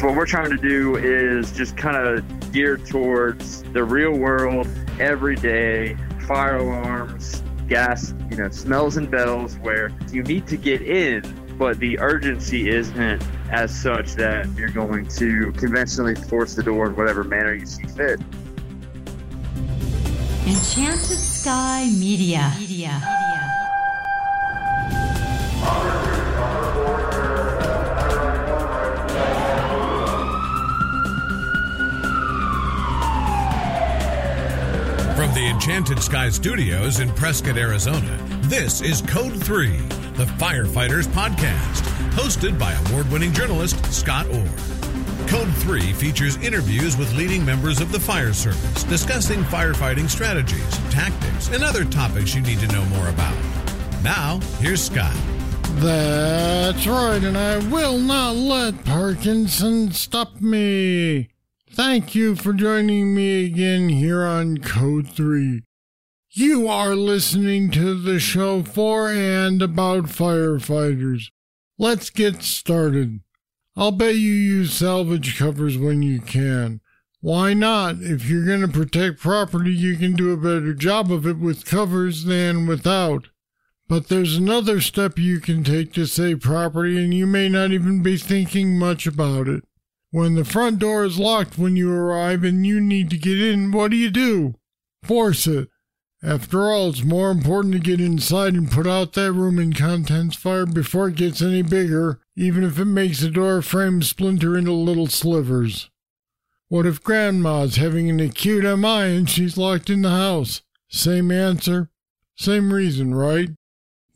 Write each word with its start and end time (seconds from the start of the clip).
What 0.00 0.14
we're 0.14 0.26
trying 0.26 0.50
to 0.50 0.56
do 0.56 0.94
is 0.94 1.50
just 1.50 1.76
kind 1.76 1.96
of 1.96 2.52
gear 2.52 2.76
towards 2.76 3.64
the 3.72 3.82
real 3.82 4.12
world, 4.12 4.68
everyday 5.00 5.96
fire 6.24 6.58
alarms, 6.58 7.42
gas, 7.66 8.14
you 8.30 8.36
know, 8.36 8.48
smells 8.50 8.96
and 8.96 9.10
bells 9.10 9.56
where 9.58 9.90
you 10.12 10.22
need 10.22 10.46
to 10.46 10.56
get 10.56 10.82
in, 10.82 11.22
but 11.58 11.80
the 11.80 11.98
urgency 11.98 12.70
isn't 12.70 13.24
as 13.50 13.76
such 13.76 14.14
that 14.14 14.48
you're 14.56 14.68
going 14.68 15.08
to 15.08 15.50
conventionally 15.52 16.14
force 16.14 16.54
the 16.54 16.62
door 16.62 16.86
in 16.86 16.94
whatever 16.94 17.24
manner 17.24 17.52
you 17.54 17.66
see 17.66 17.82
fit. 17.82 18.20
Enchanted 20.46 21.18
Sky 21.18 21.90
Media. 21.98 22.54
Media. 22.56 23.37
Enchanted 35.88 36.04
Sky 36.04 36.28
Studios 36.28 37.00
in 37.00 37.08
Prescott, 37.14 37.56
Arizona, 37.56 38.18
this 38.42 38.82
is 38.82 39.00
Code 39.00 39.42
3, 39.42 39.74
the 40.18 40.26
Firefighters 40.36 41.06
Podcast, 41.06 41.80
hosted 42.10 42.58
by 42.58 42.74
award 42.74 43.10
winning 43.10 43.32
journalist 43.32 43.82
Scott 43.90 44.26
Orr. 44.26 44.46
Code 45.28 45.50
3 45.54 45.94
features 45.94 46.36
interviews 46.44 46.98
with 46.98 47.14
leading 47.14 47.42
members 47.42 47.80
of 47.80 47.90
the 47.90 47.98
fire 47.98 48.34
service 48.34 48.84
discussing 48.84 49.40
firefighting 49.44 50.10
strategies, 50.10 50.76
tactics, 50.90 51.48
and 51.48 51.64
other 51.64 51.86
topics 51.86 52.34
you 52.34 52.42
need 52.42 52.60
to 52.60 52.66
know 52.66 52.84
more 52.86 53.08
about. 53.08 53.34
Now, 54.02 54.40
here's 54.58 54.84
Scott. 54.84 55.16
That's 55.76 56.86
right, 56.86 57.24
and 57.24 57.38
I 57.38 57.66
will 57.70 57.96
not 57.96 58.36
let 58.36 58.84
Parkinson 58.84 59.92
stop 59.92 60.38
me. 60.38 61.30
Thank 61.70 62.14
you 62.14 62.36
for 62.36 62.52
joining 62.52 63.14
me 63.14 63.46
again 63.46 63.88
here 63.88 64.22
on 64.22 64.58
Code 64.58 65.08
3. 65.08 65.62
You 66.40 66.68
are 66.68 66.94
listening 66.94 67.72
to 67.72 68.00
the 68.00 68.20
show 68.20 68.62
for 68.62 69.10
and 69.10 69.60
about 69.60 70.04
firefighters. 70.04 71.32
Let's 71.78 72.10
get 72.10 72.44
started. 72.44 73.22
I'll 73.76 73.90
bet 73.90 74.14
you 74.14 74.30
use 74.34 74.72
salvage 74.72 75.36
covers 75.36 75.76
when 75.76 76.02
you 76.02 76.20
can. 76.20 76.80
Why 77.20 77.54
not? 77.54 77.96
If 78.02 78.30
you're 78.30 78.46
going 78.46 78.60
to 78.60 78.68
protect 78.68 79.18
property, 79.18 79.72
you 79.72 79.96
can 79.96 80.14
do 80.14 80.30
a 80.32 80.36
better 80.36 80.74
job 80.74 81.10
of 81.10 81.26
it 81.26 81.38
with 81.38 81.64
covers 81.64 82.22
than 82.22 82.68
without. 82.68 83.30
But 83.88 84.06
there's 84.06 84.36
another 84.36 84.80
step 84.80 85.18
you 85.18 85.40
can 85.40 85.64
take 85.64 85.92
to 85.94 86.06
save 86.06 86.42
property, 86.42 87.02
and 87.02 87.12
you 87.12 87.26
may 87.26 87.48
not 87.48 87.72
even 87.72 88.00
be 88.00 88.16
thinking 88.16 88.78
much 88.78 89.08
about 89.08 89.48
it. 89.48 89.64
When 90.12 90.36
the 90.36 90.44
front 90.44 90.78
door 90.78 91.04
is 91.04 91.18
locked 91.18 91.58
when 91.58 91.74
you 91.74 91.92
arrive 91.92 92.44
and 92.44 92.64
you 92.64 92.80
need 92.80 93.10
to 93.10 93.18
get 93.18 93.40
in, 93.40 93.72
what 93.72 93.90
do 93.90 93.96
you 93.96 94.12
do? 94.12 94.54
Force 95.02 95.48
it. 95.48 95.68
After 96.22 96.68
all, 96.68 96.90
it's 96.90 97.04
more 97.04 97.30
important 97.30 97.74
to 97.74 97.78
get 97.78 98.00
inside 98.00 98.54
and 98.54 98.70
put 98.70 98.88
out 98.88 99.12
that 99.12 99.32
room 99.32 99.58
and 99.58 99.76
contents 99.76 100.34
fire 100.34 100.66
before 100.66 101.08
it 101.08 101.14
gets 101.14 101.40
any 101.40 101.62
bigger, 101.62 102.20
even 102.36 102.64
if 102.64 102.78
it 102.78 102.86
makes 102.86 103.20
the 103.20 103.30
door 103.30 103.62
frame 103.62 104.02
splinter 104.02 104.58
into 104.58 104.72
little 104.72 105.06
slivers. 105.06 105.90
What 106.68 106.86
if 106.86 107.04
Grandma's 107.04 107.76
having 107.76 108.10
an 108.10 108.18
acute 108.18 108.64
MI 108.64 109.16
and 109.16 109.30
she's 109.30 109.56
locked 109.56 109.90
in 109.90 110.02
the 110.02 110.10
house? 110.10 110.62
Same 110.88 111.30
answer, 111.30 111.88
same 112.34 112.72
reason, 112.72 113.14
right? 113.14 113.50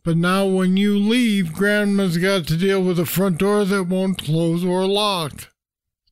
But 0.03 0.17
now 0.17 0.47
when 0.47 0.77
you 0.77 0.99
leave, 0.99 1.53
Grandma's 1.53 2.19
got 2.19 2.49
to 2.49 2.57
deal 2.57 2.83
with 2.83 2.99
a 2.99 3.07
front 3.07 3.39
door 3.39 3.65
that 3.65 3.85
won't 3.85 4.19
close 4.19 4.65
or 4.65 4.87
lock. 4.87 5.52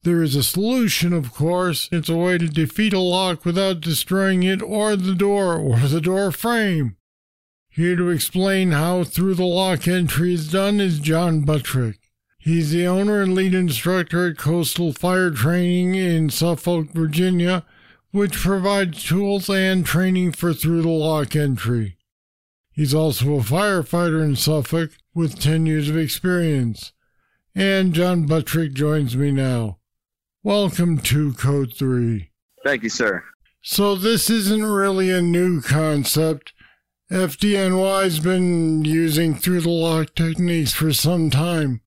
There 0.03 0.23
is 0.23 0.34
a 0.34 0.43
solution, 0.43 1.12
of 1.12 1.34
course. 1.34 1.89
It's 1.93 2.09
a 2.09 2.17
way 2.17 2.39
to 2.39 2.48
defeat 2.48 2.95
a 2.95 2.98
lock 2.98 3.45
without 3.45 3.81
destroying 3.81 4.43
it 4.43 4.62
or 4.62 4.97
the 4.97 5.15
door 5.15 5.56
or 5.56 5.81
the 5.81 6.00
door 6.00 6.33
frame. 6.33 6.97
Here 7.69 7.97
to 7.97 8.09
explain 8.09 8.72
how 8.72 9.05
through 9.05 9.34
the 9.34 9.44
lock 9.44 9.87
entry 9.87 10.33
is 10.33 10.50
done 10.50 10.81
is 10.81 11.00
John 11.00 11.43
Buttrick. 11.43 11.99
He's 12.39 12.71
the 12.71 12.87
owner 12.87 13.21
and 13.21 13.34
lead 13.34 13.53
instructor 13.53 14.28
at 14.28 14.39
Coastal 14.39 14.94
Fire 14.94 15.31
Training 15.31 15.94
in 15.94 16.31
Suffolk, 16.31 16.93
Virginia, 16.93 17.66
which 18.10 18.33
provides 18.33 19.05
tools 19.05 19.50
and 19.50 19.84
training 19.84 20.33
for 20.33 20.55
through 20.55 20.81
the 20.81 20.89
lock 20.89 21.37
entry. 21.37 21.99
He's 22.72 22.94
also 22.94 23.34
a 23.34 23.41
firefighter 23.41 24.25
in 24.25 24.37
Suffolk 24.37 24.93
with 25.15 25.39
10 25.39 25.66
years 25.66 25.91
of 25.91 25.99
experience. 25.99 26.93
And 27.55 27.93
John 27.93 28.25
Buttrick 28.25 28.72
joins 28.72 29.15
me 29.15 29.31
now. 29.31 29.79
Welcome 30.43 31.01
to 31.01 31.34
Code 31.34 31.75
3. 31.75 32.31
Thank 32.65 32.83
you, 32.83 32.89
sir. 32.89 33.23
So, 33.61 33.95
this 33.95 34.31
isn't 34.31 34.65
really 34.65 35.11
a 35.11 35.21
new 35.21 35.61
concept. 35.61 36.55
FDNY's 37.12 38.21
been 38.21 38.83
using 38.83 39.34
through 39.34 39.61
the 39.61 39.69
lock 39.69 40.15
techniques 40.15 40.73
for 40.73 40.95
some 40.95 41.28
time. 41.28 41.83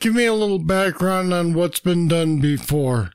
Give 0.00 0.14
me 0.14 0.24
a 0.24 0.32
little 0.32 0.58
background 0.58 1.34
on 1.34 1.52
what's 1.52 1.80
been 1.80 2.08
done 2.08 2.38
before. 2.38 3.10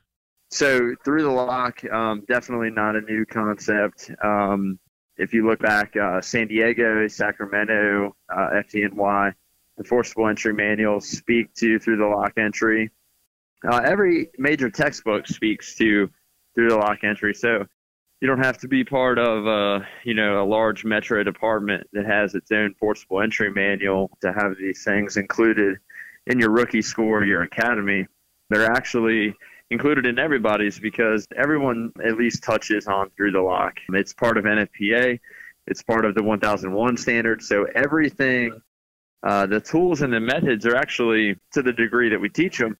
So, 0.52 0.94
through 1.04 1.24
the 1.24 1.30
lock, 1.30 1.84
um, 1.90 2.22
definitely 2.28 2.70
not 2.70 2.94
a 2.94 3.00
new 3.00 3.26
concept. 3.26 4.12
Um, 4.22 4.78
if 5.16 5.34
you 5.34 5.44
look 5.44 5.58
back, 5.58 5.96
uh, 5.96 6.20
San 6.20 6.46
Diego, 6.46 7.08
Sacramento, 7.08 8.14
uh, 8.32 8.50
FDNY, 8.62 9.34
the 9.76 9.82
forcible 9.82 10.28
entry 10.28 10.54
manuals 10.54 11.08
speak 11.08 11.52
to 11.54 11.80
through 11.80 11.96
the 11.96 12.06
lock 12.06 12.34
entry. 12.36 12.92
Uh, 13.66 13.80
every 13.84 14.30
major 14.38 14.70
textbook 14.70 15.26
speaks 15.26 15.74
to 15.76 16.08
through 16.54 16.68
the 16.68 16.76
lock 16.76 17.02
entry, 17.02 17.34
so 17.34 17.64
you 18.20 18.28
don't 18.28 18.42
have 18.42 18.58
to 18.58 18.68
be 18.68 18.84
part 18.84 19.18
of 19.18 19.46
uh, 19.46 19.84
you 20.04 20.14
know 20.14 20.42
a 20.42 20.46
large 20.46 20.84
metro 20.84 21.22
department 21.22 21.86
that 21.92 22.06
has 22.06 22.34
its 22.34 22.50
own 22.52 22.74
forcible 22.78 23.20
entry 23.20 23.50
manual 23.50 24.10
to 24.20 24.32
have 24.32 24.56
these 24.58 24.84
things 24.84 25.16
included 25.16 25.78
in 26.26 26.38
your 26.38 26.50
rookie 26.50 26.82
score, 26.82 27.24
your 27.24 27.42
academy. 27.42 28.06
They're 28.50 28.70
actually 28.70 29.34
included 29.70 30.06
in 30.06 30.18
everybody's 30.18 30.78
because 30.78 31.26
everyone 31.36 31.92
at 32.04 32.16
least 32.16 32.42
touches 32.42 32.86
on 32.86 33.10
through 33.10 33.32
the 33.32 33.40
lock. 33.40 33.74
It's 33.90 34.12
part 34.12 34.38
of 34.38 34.44
NFPA. 34.44 35.18
It's 35.66 35.82
part 35.82 36.04
of 36.04 36.14
the 36.14 36.22
1001 36.22 36.96
standard. 36.96 37.42
So 37.42 37.66
everything, 37.74 38.58
uh, 39.22 39.46
the 39.46 39.60
tools 39.60 40.00
and 40.00 40.12
the 40.12 40.20
methods 40.20 40.64
are 40.64 40.76
actually 40.76 41.36
to 41.52 41.62
the 41.62 41.72
degree 41.72 42.08
that 42.08 42.20
we 42.20 42.30
teach 42.30 42.58
them 42.58 42.78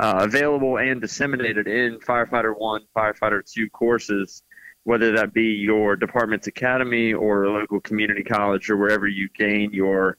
uh, 0.00 0.20
available 0.20 0.78
and 0.78 1.00
disseminated 1.00 1.68
in 1.68 1.98
Firefighter 2.00 2.54
1, 2.56 2.82
Firefighter 2.96 3.42
2 3.44 3.68
courses, 3.70 4.42
whether 4.84 5.12
that 5.12 5.32
be 5.32 5.44
your 5.44 5.96
department's 5.96 6.46
academy 6.46 7.12
or 7.12 7.44
a 7.44 7.52
local 7.52 7.80
community 7.80 8.24
college 8.24 8.70
or 8.70 8.76
wherever 8.76 9.06
you 9.06 9.28
gain 9.36 9.72
your 9.72 10.16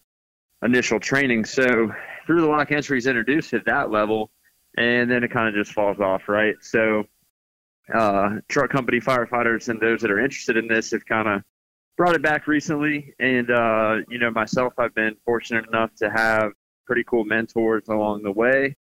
initial 0.63 0.99
training. 0.99 1.45
So 1.45 1.91
through 2.25 2.41
the 2.41 2.47
lock 2.47 2.71
entry 2.71 2.97
is 2.97 3.07
introduced 3.07 3.53
at 3.53 3.65
that 3.65 3.91
level, 3.91 4.31
and 4.77 5.09
then 5.09 5.23
it 5.23 5.31
kind 5.31 5.49
of 5.49 5.55
just 5.55 5.73
falls 5.73 5.99
off, 5.99 6.29
right? 6.29 6.55
So 6.61 7.05
uh, 7.93 8.37
truck 8.47 8.69
company 8.69 8.99
firefighters 8.99 9.69
and 9.69 9.79
those 9.81 10.01
that 10.01 10.11
are 10.11 10.19
interested 10.19 10.55
in 10.55 10.67
this 10.67 10.91
have 10.91 11.05
kind 11.05 11.27
of 11.27 11.41
brought 11.97 12.15
it 12.15 12.21
back 12.21 12.47
recently. 12.47 13.13
And, 13.19 13.49
uh, 13.49 13.97
you 14.07 14.19
know, 14.19 14.31
myself, 14.31 14.73
I've 14.77 14.95
been 14.95 15.15
fortunate 15.25 15.65
enough 15.67 15.93
to 15.95 16.09
have 16.09 16.51
pretty 16.85 17.03
cool 17.03 17.25
mentors 17.25 17.87
along 17.89 18.23
the 18.23 18.31
way 18.31 18.75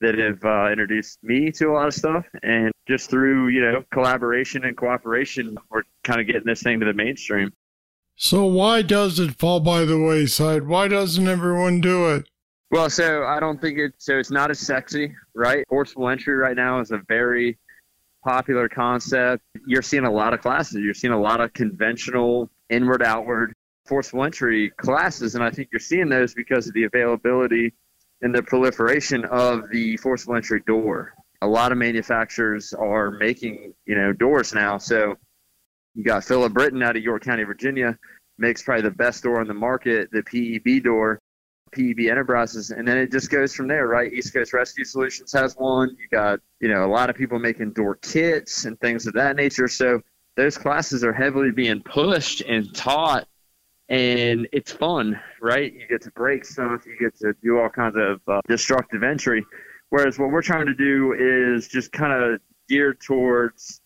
that 0.00 0.16
have 0.18 0.44
uh, 0.44 0.70
introduced 0.70 1.18
me 1.22 1.50
to 1.52 1.66
a 1.66 1.72
lot 1.72 1.88
of 1.88 1.94
stuff. 1.94 2.24
And 2.42 2.72
just 2.86 3.10
through, 3.10 3.48
you 3.48 3.60
know, 3.60 3.84
collaboration 3.92 4.64
and 4.64 4.76
cooperation, 4.76 5.56
we're 5.70 5.82
kind 6.04 6.20
of 6.20 6.26
getting 6.26 6.46
this 6.46 6.62
thing 6.62 6.80
to 6.80 6.86
the 6.86 6.94
mainstream. 6.94 7.52
So, 8.16 8.46
why 8.46 8.82
does 8.82 9.18
it 9.20 9.38
fall 9.38 9.60
by 9.60 9.84
the 9.84 9.98
wayside? 10.00 10.66
Why 10.66 10.88
doesn't 10.88 11.28
everyone 11.28 11.80
do 11.80 12.08
it? 12.08 12.28
Well, 12.70 12.90
so 12.90 13.24
I 13.24 13.40
don't 13.40 13.60
think 13.60 13.78
it, 13.78 13.94
so 13.98 14.18
it's 14.18 14.30
not 14.30 14.50
as 14.50 14.58
sexy, 14.58 15.14
right? 15.34 15.64
Forcible 15.68 16.08
entry 16.08 16.34
right 16.34 16.56
now 16.56 16.80
is 16.80 16.90
a 16.90 17.00
very 17.08 17.56
popular 18.24 18.68
concept. 18.68 19.42
You're 19.66 19.82
seeing 19.82 20.04
a 20.04 20.10
lot 20.10 20.34
of 20.34 20.40
classes, 20.40 20.80
you're 20.80 20.94
seeing 20.94 21.14
a 21.14 21.20
lot 21.20 21.40
of 21.40 21.52
conventional 21.54 22.50
inward 22.68 23.02
outward 23.02 23.54
forcible 23.86 24.24
entry 24.24 24.70
classes. 24.76 25.34
And 25.34 25.42
I 25.42 25.50
think 25.50 25.68
you're 25.72 25.80
seeing 25.80 26.08
those 26.08 26.34
because 26.34 26.66
of 26.66 26.74
the 26.74 26.84
availability 26.84 27.72
and 28.22 28.34
the 28.34 28.42
proliferation 28.42 29.24
of 29.26 29.70
the 29.70 29.96
forcible 29.98 30.34
entry 30.34 30.60
door. 30.66 31.14
A 31.42 31.46
lot 31.46 31.70
of 31.70 31.78
manufacturers 31.78 32.72
are 32.72 33.12
making, 33.12 33.72
you 33.86 33.94
know, 33.94 34.12
doors 34.12 34.52
now. 34.52 34.78
So 34.78 35.16
you 35.94 36.04
got 36.04 36.24
Philip 36.24 36.52
Britton 36.52 36.82
out 36.82 36.96
of 36.96 37.02
York 37.02 37.24
County, 37.24 37.44
Virginia, 37.44 37.96
makes 38.38 38.62
probably 38.62 38.82
the 38.82 38.90
best 38.90 39.22
door 39.22 39.40
on 39.40 39.46
the 39.46 39.54
market, 39.54 40.10
the 40.10 40.22
PEB 40.22 40.82
door, 40.82 41.20
PEB 41.72 42.08
Enterprises, 42.08 42.70
and 42.70 42.86
then 42.86 42.96
it 42.96 43.12
just 43.12 43.30
goes 43.30 43.54
from 43.54 43.68
there, 43.68 43.86
right? 43.86 44.12
East 44.12 44.32
Coast 44.32 44.52
Rescue 44.52 44.84
Solutions 44.84 45.32
has 45.32 45.54
one. 45.54 45.90
You 45.90 46.08
got, 46.10 46.40
you 46.60 46.68
know, 46.68 46.84
a 46.84 46.90
lot 46.90 47.10
of 47.10 47.16
people 47.16 47.38
making 47.38 47.72
door 47.72 47.96
kits 47.96 48.64
and 48.64 48.78
things 48.80 49.06
of 49.06 49.14
that 49.14 49.36
nature. 49.36 49.68
So 49.68 50.00
those 50.36 50.56
classes 50.56 51.04
are 51.04 51.12
heavily 51.12 51.50
being 51.50 51.82
pushed 51.82 52.40
and 52.42 52.74
taught 52.74 53.26
and 53.88 54.46
it's 54.52 54.72
fun, 54.72 55.18
right? 55.40 55.72
You 55.72 55.86
get 55.88 56.02
to 56.02 56.10
break 56.10 56.44
stuff, 56.44 56.84
you 56.86 56.96
get 56.98 57.16
to 57.20 57.34
do 57.42 57.58
all 57.58 57.68
kinds 57.68 57.96
of 57.96 58.20
uh, 58.28 58.40
destructive 58.46 59.02
entry. 59.02 59.44
Whereas 59.90 60.18
what 60.18 60.30
we're 60.30 60.42
trying 60.42 60.66
to 60.66 60.74
do 60.74 61.14
is 61.18 61.68
just 61.68 61.92
kind 61.92 62.12
of 62.12 62.40
gear 62.68 62.92
towards 62.94 63.80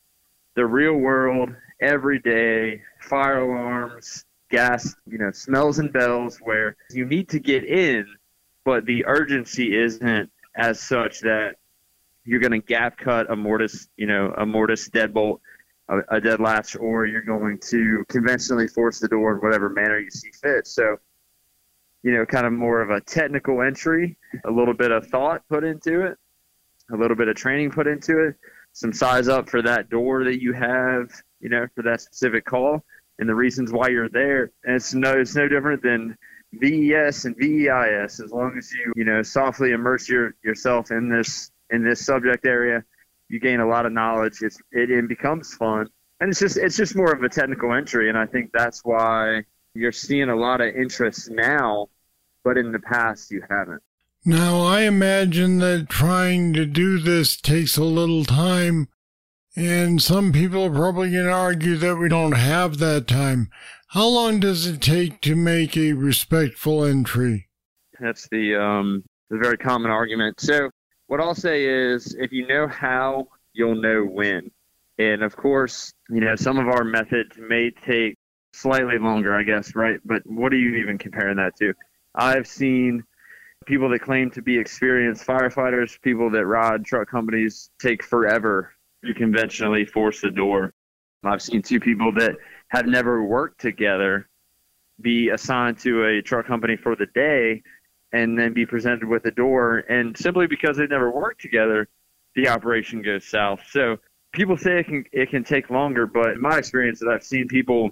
the 0.57 0.67
real 0.67 0.95
world, 0.95 1.55
everyday 1.81 2.83
fire 3.01 3.43
alarms, 3.43 4.25
gas, 4.51 4.95
you 5.07 5.19
know, 5.19 5.31
smells 5.31 5.79
and 5.79 5.93
bells 5.93 6.39
where 6.39 6.77
you 6.91 7.05
need 7.05 7.29
to 7.31 7.39
get 7.39 7.65
in, 7.65 8.07
but 8.65 8.85
the 8.85 9.07
urgency 9.07 9.77
isn't 9.77 10.31
as 10.57 10.81
such 10.81 11.21
that 11.21 11.57
you're 12.25 12.41
going 12.41 12.53
to 12.53 12.59
gap 12.59 12.99
cut 12.99 13.31
a 13.31 13.37
mortise, 13.37 13.89
you 13.97 14.07
know, 14.07 14.35
a 14.37 14.45
mortise 14.45 14.89
deadbolt, 14.91 15.39
a, 15.89 16.21
dead 16.21 16.41
latch, 16.41 16.77
or 16.77 17.07
you're 17.07 17.23
going 17.23 17.59
to 17.71 18.05
conventionally 18.09 18.69
force 18.69 18.99
the 18.99 19.09
door 19.09 19.35
in 19.35 19.39
whatever 19.39 19.69
manner 19.69 19.99
you 19.99 20.11
see 20.11 20.31
fit. 20.43 20.67
So, 20.67 20.97
you 22.03 22.13
know, 22.13 22.25
kind 22.25 22.47
of 22.47 22.53
more 22.53 22.81
of 22.81 22.91
a 22.91 23.01
technical 23.01 23.63
entry, 23.63 24.17
a 24.45 24.51
little 24.51 24.75
bit 24.75 24.91
of 24.91 25.07
thought 25.09 25.43
put 25.49 25.65
into 25.65 26.07
it, 26.07 26.17
a 26.93 26.97
little 26.97 27.17
bit 27.17 27.29
of 27.29 27.37
training 27.37 27.71
put 27.71 27.87
into 27.87 28.27
it, 28.27 28.37
some 28.73 28.93
size 28.93 29.29
up 29.29 29.49
for 29.49 29.63
that 29.63 29.91
door 29.91 30.25
that 30.25 30.41
you 30.41 30.53
have, 30.53 31.11
you 31.41 31.49
know, 31.49 31.67
for 31.75 31.83
that 31.83 32.01
specific 32.01 32.45
call 32.45 32.83
and 33.19 33.29
the 33.29 33.35
reasons 33.35 33.73
why 33.73 33.89
you're 33.89 34.09
there. 34.09 34.51
And 34.65 34.77
it's 34.77 34.95
no, 34.95 35.13
it's 35.13 35.35
no 35.35 35.49
different 35.49 35.83
than 35.83 36.17
VES 36.55 37.25
and 37.25 37.37
VEIS. 37.37 38.21
As 38.21 38.31
long 38.31 38.57
as 38.57 38.73
you, 38.73 38.93
you 38.97 39.05
know, 39.05 39.23
softly 39.23 39.73
immerse 39.73 40.09
your, 40.09 40.35
yourself 40.43 40.91
in 40.91 41.09
this 41.09 41.51
in 41.71 41.83
this 41.83 42.05
subject 42.05 42.45
area, 42.47 42.85
you 43.33 43.41
gain 43.41 43.61
a 43.61 43.67
lot 43.67 43.87
of 43.87 43.93
knowledge. 43.93 44.43
It's 44.43 44.59
it, 44.71 44.91
it 44.91 45.09
becomes 45.09 45.55
fun, 45.55 45.89
and 46.21 46.31
it's 46.31 46.39
just 46.39 46.59
it's 46.59 46.77
just 46.77 46.95
more 46.95 47.13
of 47.13 47.23
a 47.23 47.29
technical 47.29 47.73
entry. 47.73 48.11
And 48.11 48.19
I 48.19 48.27
think 48.27 48.51
that's 48.53 48.83
why 48.85 49.43
you're 49.75 49.91
seeing 49.91 50.29
a 50.29 50.37
lot 50.37 50.61
of 50.61 50.75
interest 50.77 51.31
now, 51.31 51.89
but 52.45 52.59
in 52.59 52.73
the 52.73 52.79
past 52.79 53.31
you 53.31 53.43
haven't. 53.49 53.83
Now, 54.25 54.61
I 54.61 54.83
imagine 54.83 55.59
that 55.59 55.89
trying 55.89 56.53
to 56.53 56.65
do 56.65 56.99
this 56.99 57.41
takes 57.41 57.77
a 57.77 57.83
little 57.85 58.25
time, 58.25 58.89
and 59.57 60.01
some 60.01 60.31
people 60.31 60.67
are 60.67 60.71
probably 60.71 61.11
going 61.11 61.25
to 61.25 61.33
argue 61.33 61.77
that 61.77 61.97
we 61.97 62.09
don't 62.09 62.33
have 62.33 62.79
that 62.79 63.09
time. 63.09 63.51
How 63.89 64.07
long 64.07 64.41
does 64.41 64.67
it 64.67 64.81
take 64.81 65.23
to 65.23 65.35
make 65.35 65.77
a 65.77 65.95
respectful 65.95 66.85
entry? 66.85 67.49
That's 67.99 68.29
the 68.29 68.57
um, 68.57 69.05
the 69.31 69.39
very 69.39 69.57
common 69.57 69.91
argument. 69.91 70.41
So, 70.41 70.71
what 71.13 71.21
I'll 71.21 71.35
say 71.35 71.67
is, 71.67 72.15
if 72.19 72.33
you 72.33 72.47
know 72.47 72.67
how, 72.67 73.29
you'll 73.53 73.75
know 73.75 74.03
when. 74.03 74.51
And 74.97 75.23
of 75.23 75.37
course, 75.37 75.93
you 76.09 76.23
know 76.23 76.37
some 76.37 76.57
of 76.57 76.69
our 76.69 76.85
methods 76.85 77.37
may 77.37 77.71
take 77.71 78.17
slightly 78.55 78.97
longer, 78.97 79.37
I 79.37 79.43
guess, 79.43 79.75
right? 79.75 80.01
But 80.07 80.23
what 80.25 80.55
are 80.55 80.57
you 80.57 80.77
even 80.77 80.97
comparing 80.97 81.37
that 81.37 81.55
to? 81.57 81.75
I've 82.15 82.47
seen 82.47 83.05
people 83.67 83.91
that 83.91 83.99
claim 83.99 84.31
to 84.31 84.41
be 84.41 84.57
experienced 84.57 85.27
firefighters, 85.27 86.01
people 86.01 86.31
that 86.31 86.47
ride 86.47 86.83
truck 86.87 87.11
companies 87.11 87.69
take 87.79 88.03
forever 88.03 88.73
to 89.05 89.13
conventionally 89.13 89.85
force 89.85 90.23
the 90.23 90.31
door. 90.31 90.73
I've 91.25 91.43
seen 91.43 91.61
two 91.61 91.79
people 91.79 92.13
that 92.15 92.37
have 92.69 92.87
never 92.87 93.23
worked 93.23 93.61
together 93.61 94.31
be 94.99 95.29
assigned 95.29 95.79
to 95.81 96.07
a 96.07 96.23
truck 96.23 96.47
company 96.47 96.79
for 96.79 96.97
the 96.97 97.07
day 97.15 97.63
and 98.13 98.39
then 98.39 98.53
be 98.53 98.67
presented 98.67 99.09
with 99.09 99.25
a 99.25 99.31
door. 99.31 99.79
And 99.89 100.17
simply 100.17 100.47
because 100.47 100.77
they've 100.77 100.89
never 100.89 101.11
worked 101.11 101.41
together, 101.41 101.89
the 102.35 102.49
operation 102.49 103.03
goes 103.03 103.27
south. 103.27 103.61
So 103.71 103.99
people 104.33 104.57
say 104.57 104.81
it 104.81 104.87
can, 104.87 105.05
it 105.13 105.31
can 105.31 105.45
take 105.45 105.71
longer, 105.71 106.07
but 106.07 106.31
in 106.33 106.41
my 106.41 106.59
experience, 106.59 107.01
that 107.01 107.09
I've 107.09 107.25
seen 107.25 107.49
people 107.49 107.91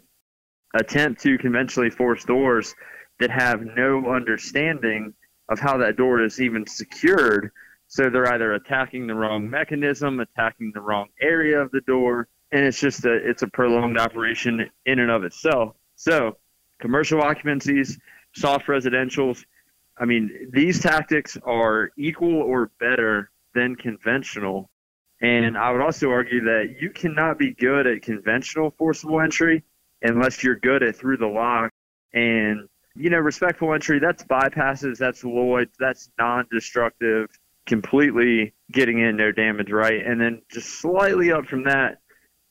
attempt 0.74 1.22
to 1.22 1.38
conventionally 1.38 1.90
force 1.90 2.24
doors 2.24 2.74
that 3.18 3.30
have 3.30 3.62
no 3.62 4.10
understanding 4.12 5.14
of 5.48 5.58
how 5.58 5.76
that 5.78 5.96
door 5.96 6.22
is 6.22 6.40
even 6.40 6.66
secured. 6.66 7.50
So 7.88 8.08
they're 8.08 8.32
either 8.32 8.54
attacking 8.54 9.06
the 9.06 9.14
wrong 9.14 9.50
mechanism, 9.50 10.20
attacking 10.20 10.72
the 10.72 10.80
wrong 10.80 11.08
area 11.20 11.60
of 11.60 11.70
the 11.72 11.80
door, 11.82 12.28
and 12.52 12.64
it's 12.64 12.80
just 12.80 13.04
a 13.04 13.12
it's 13.12 13.42
a 13.42 13.48
prolonged 13.48 13.98
operation 13.98 14.70
in 14.86 14.98
and 15.00 15.10
of 15.10 15.24
itself. 15.24 15.74
So 15.96 16.36
commercial 16.80 17.20
occupancies, 17.20 17.98
soft 18.34 18.66
residentials, 18.66 19.44
I 20.00 20.06
mean, 20.06 20.48
these 20.52 20.80
tactics 20.80 21.36
are 21.44 21.90
equal 21.96 22.34
or 22.34 22.70
better 22.80 23.30
than 23.54 23.76
conventional. 23.76 24.70
And 25.20 25.56
I 25.58 25.70
would 25.70 25.82
also 25.82 26.10
argue 26.10 26.42
that 26.44 26.76
you 26.80 26.90
cannot 26.90 27.38
be 27.38 27.52
good 27.52 27.86
at 27.86 28.02
conventional 28.02 28.74
forcible 28.78 29.20
entry 29.20 29.62
unless 30.02 30.42
you're 30.42 30.58
good 30.58 30.82
at 30.82 30.96
through 30.96 31.18
the 31.18 31.26
lock 31.26 31.70
and 32.14 32.66
you 32.96 33.10
know, 33.10 33.18
respectful 33.18 33.72
entry, 33.72 33.98
that's 33.98 34.24
bypasses, 34.24 34.98
that's 34.98 35.22
loid, 35.22 35.68
that's 35.78 36.10
non 36.18 36.46
destructive, 36.50 37.28
completely 37.66 38.52
getting 38.72 38.98
in, 38.98 39.16
no 39.16 39.32
damage, 39.32 39.70
right? 39.70 40.04
And 40.04 40.20
then 40.20 40.42
just 40.50 40.80
slightly 40.80 41.32
up 41.32 41.46
from 41.46 41.64
that, 41.64 41.98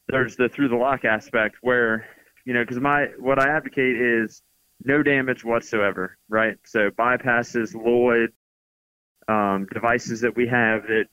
there's 0.07 0.36
the 0.36 0.50
through 0.50 0.69
the 0.69 0.75
lock 0.75 1.06
aspect 1.06 1.57
where, 1.62 2.06
you 2.45 2.54
know, 2.54 2.63
because 2.63 2.80
my, 2.80 3.07
what 3.19 3.40
I 3.40 3.50
advocate 3.56 3.95
is 3.95 4.42
no 4.84 5.04
damage 5.04 5.44
whatsoever, 5.44 6.18
right? 6.30 6.58
So 6.66 6.90
bypasses, 6.92 7.76
loid, 7.76 8.30
um, 9.28 9.68
devices 9.72 10.22
that 10.22 10.36
we 10.36 10.48
have 10.48 10.84
that 10.84 11.06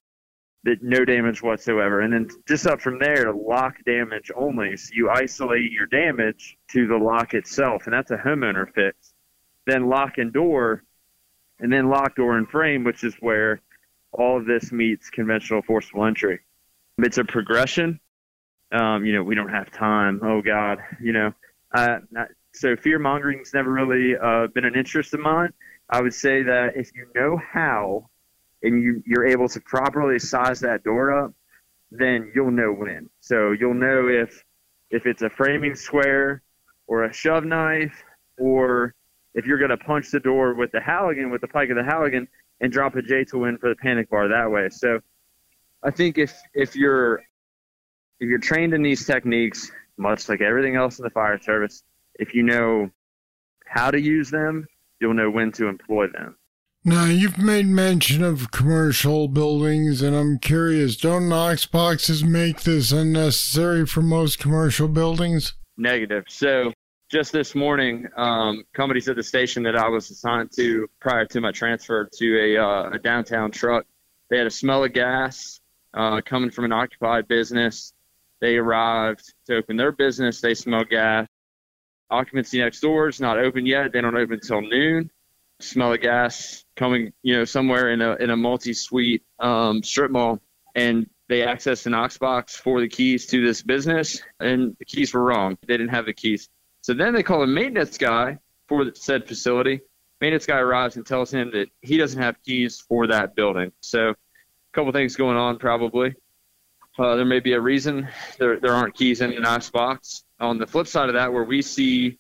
that 0.65 0.83
no 0.83 1.05
damage 1.05 1.43
whatsoever. 1.43 2.01
And 2.01 2.13
then 2.13 2.29
just 2.49 2.67
up 2.67 2.81
from 2.81 2.99
there, 2.99 3.33
lock 3.33 3.77
damage 3.85 4.33
only. 4.35 4.77
So 4.77 4.91
you 4.95 5.11
isolate 5.11 5.71
your 5.71 5.87
damage 5.87 6.57
to 6.73 6.89
the 6.89 6.97
lock 6.97 7.35
itself, 7.35 7.85
and 7.85 7.93
that's 7.93 8.11
a 8.11 8.17
homeowner 8.17 8.73
fix 8.75 9.13
then 9.67 9.89
lock 9.89 10.19
and 10.19 10.33
door, 10.33 10.83
and 11.59 11.73
then 11.73 11.91
lock 11.91 12.15
door 12.17 12.39
and 12.39 12.49
frame, 12.49 12.85
which 12.85 13.05
is 13.05 13.15
where 13.21 13.61
all 14.13 14.39
of 14.39 14.47
this 14.47 14.73
meets 14.73 15.11
conventional 15.11 15.61
forcible 15.63 16.07
entry. 16.07 16.41
It's 16.99 17.19
a 17.19 17.25
progression. 17.25 18.01
Um, 18.73 19.05
you 19.05 19.13
know, 19.13 19.23
we 19.23 19.35
don't 19.35 19.51
have 19.51 19.71
time. 19.71 20.21
Oh 20.23 20.41
God, 20.41 20.79
you 21.01 21.13
know. 21.13 21.35
Uh, 21.75 21.99
so 22.57 22.75
fear 22.77 22.99
mongering's 22.99 23.53
never 23.53 23.71
really 23.71 24.17
uh, 24.17 24.47
been 24.49 24.65
an 24.65 24.75
interest 24.75 25.15
of 25.15 25.21
mine. 25.21 25.53
I 25.91 26.01
would 26.01 26.15
say 26.15 26.43
that 26.43 26.77
if 26.77 26.91
you 26.95 27.07
know 27.15 27.39
how, 27.53 28.09
and 28.63 28.83
you 28.83 29.03
you're 29.07 29.27
able 29.27 29.49
to 29.51 29.61
properly 29.61 30.19
size 30.19 30.61
that 30.61 30.83
door 30.83 31.25
up, 31.25 31.33
then 31.91 32.33
you'll 32.35 32.51
know 32.51 32.73
when. 32.73 33.11
So 33.21 33.53
you'll 33.53 33.75
know 33.75 34.09
if 34.09 34.43
if 34.91 35.07
it's 35.07 35.23
a 35.23 35.31
framing 35.31 35.75
square 35.75 36.43
or 36.87 37.05
a 37.05 37.13
shove 37.13 37.45
knife 37.45 38.03
or 38.39 38.95
if 39.35 39.45
you're 39.45 39.59
going 39.59 39.71
to 39.71 39.77
punch 39.77 40.11
the 40.11 40.21
door 40.21 40.55
with 40.55 40.73
the 40.73 40.81
Halligan, 40.81 41.31
with 41.31 41.43
the 41.43 41.49
pike 41.49 41.69
of 41.71 41.77
the 41.77 41.85
Halligan, 41.85 42.27
and 42.61 42.73
drop 42.73 42.97
a 42.97 43.03
J 43.03 43.25
tool 43.25 43.45
in 43.45 43.59
for 43.59 43.69
the 43.69 43.77
panic 43.77 44.09
bar 44.09 44.29
that 44.29 44.51
way. 44.51 44.71
So 44.71 45.01
I 45.83 45.91
think 45.91 46.17
if 46.19 46.35
if 46.55 46.75
you're 46.75 47.23
if 48.19 48.29
you're 48.29 48.39
trained 48.39 48.73
in 48.73 48.83
these 48.83 49.05
techniques, 49.05 49.71
much 49.99 50.29
like 50.29 50.41
everything 50.41 50.75
else 50.75 50.99
in 50.99 51.05
the 51.05 51.11
fire 51.11 51.39
service, 51.41 51.83
if 52.19 52.35
you 52.35 52.43
know 52.43 52.91
how 53.67 53.91
to 53.91 54.01
use 54.01 54.31
them, 54.31 54.67
you'll 55.01 55.15
know 55.15 55.31
when 55.31 55.53
to 55.53 55.67
employ 55.67 56.09
them. 56.09 56.37
Now, 56.85 57.07
you've 57.07 57.39
made 57.39 57.67
mention 57.67 58.23
of 58.23 58.53
commercial 58.53 59.27
buildings, 59.27 60.03
and 60.03 60.15
I'm 60.15 60.39
curious 60.39 60.97
don't 60.97 61.29
Knox 61.29 61.67
boxes 61.67 62.23
make 62.23 62.63
this 62.63 62.93
unnecessary 62.93 63.87
for 63.87 64.03
most 64.03 64.39
commercial 64.39 64.87
buildings? 64.87 65.55
Negative. 65.77 66.23
So, 66.29 66.73
just 67.11 67.33
this 67.33 67.57
morning, 67.57 68.07
um, 68.17 68.65
companies 68.73 69.09
at 69.09 69.17
the 69.17 69.23
station 69.23 69.65
that 69.65 69.77
I 69.77 69.89
was 69.89 70.11
assigned 70.11 70.53
to 70.57 70.87
prior 71.01 71.25
to 71.27 71.41
my 71.41 71.51
transfer 71.51 72.09
to 72.19 72.39
a, 72.39 72.63
uh, 72.63 72.91
a 72.91 72.99
downtown 73.01 73.51
truck, 73.51 73.85
they 74.31 74.39
had 74.39 74.47
a 74.47 74.51
smell 74.51 74.85
of 74.85 74.93
gas 74.93 75.61
uh, 75.93 76.21
coming 76.25 76.51
from 76.51 76.67
an 76.67 76.73
occupied 76.73 77.27
business. 77.27 77.93
They 78.41 78.57
arrived 78.57 79.33
to 79.47 79.57
open 79.57 79.77
their 79.77 79.93
business. 79.93 80.41
They 80.41 80.55
smelled 80.55 80.89
gas. 80.89 81.26
Occupancy 82.11 82.59
next 82.59 82.81
door 82.81 83.09
is 83.09 83.21
not 83.21 83.39
open 83.39 83.67
yet. 83.67 83.93
They 83.93 84.01
don't 84.01 84.17
open 84.17 84.35
until 84.35 84.61
noon. 84.61 85.11
Smell 85.61 85.95
of 85.95 86.01
gas 86.01 86.65
coming, 86.77 87.13
you 87.23 87.37
know, 87.37 87.45
somewhere 87.45 87.91
in 87.91 88.03
a 88.03 88.15
in 88.17 88.31
a 88.31 88.37
multi-suite 88.37 89.23
um, 89.39 89.83
strip 89.83 90.11
mall, 90.11 90.41
and 90.75 91.09
they 91.29 91.41
accessed 91.41 91.87
an 91.87 91.93
Knox 91.93 92.19
box 92.19 92.57
for 92.57 92.81
the 92.81 92.89
keys 92.89 93.27
to 93.27 93.45
this 93.45 93.63
business, 93.63 94.23
and 94.39 94.77
the 94.79 94.85
keys 94.85 95.15
were 95.15 95.25
wrong. 95.25 95.57
They 95.67 95.77
didn't 95.77 95.95
have 95.95 96.07
the 96.07 96.13
keys. 96.13 96.49
So 96.83 96.95
then 96.95 97.15
they 97.15 97.23
call 97.23 97.43
a 97.43 97.47
maintenance 97.47 97.99
guy 97.99 98.39
for 98.69 98.85
the 98.85 98.95
said 98.95 99.27
facility. 99.27 99.81
Maintenance 100.21 100.47
guy 100.47 100.59
arrives 100.59 100.97
and 100.97 101.05
tells 101.05 101.33
him 101.33 101.51
that 101.53 101.69
he 101.83 101.97
doesn't 101.97 102.21
have 102.21 102.37
keys 102.45 102.81
for 102.81 103.09
that 103.09 103.35
building. 103.35 103.73
So 103.81 104.11
a 104.11 104.15
couple 104.73 104.93
things 104.93 105.17
going 105.17 105.37
on 105.37 105.59
probably. 105.59 106.15
Uh, 106.99 107.17
there 107.17 107.27
may 107.27 107.41
be 107.41 107.53
a 107.53 107.61
reason 107.61 108.09
there, 108.39 108.59
there 108.61 108.73
aren't 108.73 108.95
keys 108.95 109.21
in 109.21 109.31
the 109.31 109.41
Knox 109.41 109.69
box. 109.71 110.25
On 110.39 110.59
the 110.59 110.67
flip 110.67 110.87
side 110.87 111.09
of 111.09 111.15
that, 111.15 111.33
where 111.33 111.45
we 111.45 111.63
see, 111.63 112.19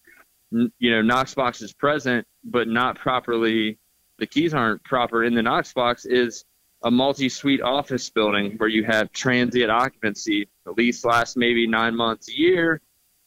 you 0.50 0.90
know, 0.90 1.02
Knox 1.02 1.34
boxes 1.34 1.72
present 1.72 2.26
but 2.44 2.68
not 2.68 2.98
properly, 2.98 3.78
the 4.18 4.26
keys 4.26 4.54
aren't 4.54 4.82
proper 4.84 5.24
in 5.24 5.34
the 5.34 5.42
Knox 5.42 5.72
box, 5.72 6.06
is 6.06 6.44
a 6.82 6.90
multi-suite 6.90 7.60
office 7.62 8.08
building 8.08 8.54
where 8.56 8.68
you 8.68 8.84
have 8.84 9.12
transient 9.12 9.70
occupancy. 9.70 10.48
The 10.64 10.72
lease 10.72 11.04
lasts 11.04 11.36
maybe 11.36 11.66
nine 11.66 11.96
months 11.96 12.28
a 12.28 12.38
year. 12.38 12.80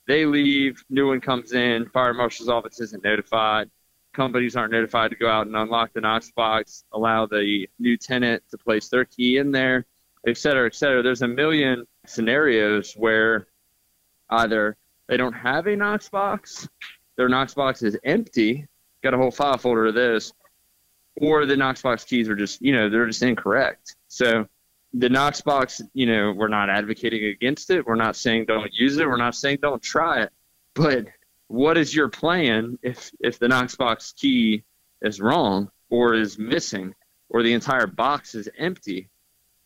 They 0.08 0.26
leave, 0.26 0.84
new 0.90 1.08
one 1.08 1.22
comes 1.22 1.54
in, 1.54 1.88
fire 1.90 2.14
marshal's 2.14 2.50
office 2.50 2.80
isn't 2.80 3.04
notified. 3.04 3.70
companies 4.14 4.56
aren't 4.56 4.72
notified 4.72 5.12
to 5.12 5.16
go 5.16 5.30
out 5.30 5.48
and 5.48 5.56
unlock 5.56 5.94
the 5.94 6.02
Knox 6.02 6.32
box, 6.32 6.84
allow 6.94 7.26
the 7.26 7.68
new 7.80 7.98
tenant 7.98 8.44
to 8.52 8.58
place 8.58 8.90
their 8.90 9.06
key 9.06 9.38
in 9.38 9.52
there, 9.52 9.86
et 10.28 10.38
cetera, 10.38 10.66
et 10.66 10.76
cetera. 10.76 11.02
There's 11.02 11.22
a 11.22 11.28
million 11.28 11.86
scenarios 12.06 12.94
where 12.94 13.48
either 14.30 14.78
they 15.08 15.18
don't 15.18 15.34
have 15.34 15.68
a 15.68 15.76
Knox 15.76 16.10
box, 16.10 16.68
their 17.16 17.30
Knox 17.30 17.54
box 17.54 17.82
is 17.84 17.98
empty, 18.04 18.68
got 19.02 19.14
a 19.14 19.18
whole 19.18 19.32
file 19.32 19.58
folder 19.58 19.88
of 19.88 19.96
this, 19.96 20.34
or 21.16 21.46
the 21.46 21.58
Knox 21.58 21.82
box 21.82 22.04
keys 22.04 22.30
are 22.30 22.36
just, 22.36 22.62
you 22.62 22.74
know, 22.74 22.90
they're 22.90 23.08
just 23.08 23.24
incorrect. 23.24 23.96
So 24.08 24.48
the 24.94 25.10
Knox 25.10 25.42
box, 25.42 25.82
you 25.94 26.06
know, 26.06 26.32
we're 26.32 26.48
not 26.48 26.70
advocating 26.70 27.26
against 27.26 27.70
it. 27.70 27.86
We're 27.86 27.96
not 27.96 28.16
saying 28.16 28.46
don't 28.46 28.74
use 28.74 28.98
it. 28.98 29.08
We're 29.08 29.18
not 29.18 29.36
saying 29.36 29.60
don't 29.62 29.82
try 29.82 30.24
it. 30.24 30.32
But 30.74 31.08
what 31.48 31.78
is 31.78 31.94
your 31.94 32.10
plan 32.10 32.78
if 32.82 33.12
if 33.20 33.40
the 33.40 33.48
Knox 33.48 33.76
box 33.76 34.14
key 34.14 34.64
is 35.02 35.20
wrong 35.20 35.70
or 35.90 36.14
is 36.14 36.38
missing 36.38 36.94
or 37.30 37.44
the 37.44 37.54
entire 37.54 37.88
box 37.88 38.36
is 38.36 38.50
empty? 38.58 39.10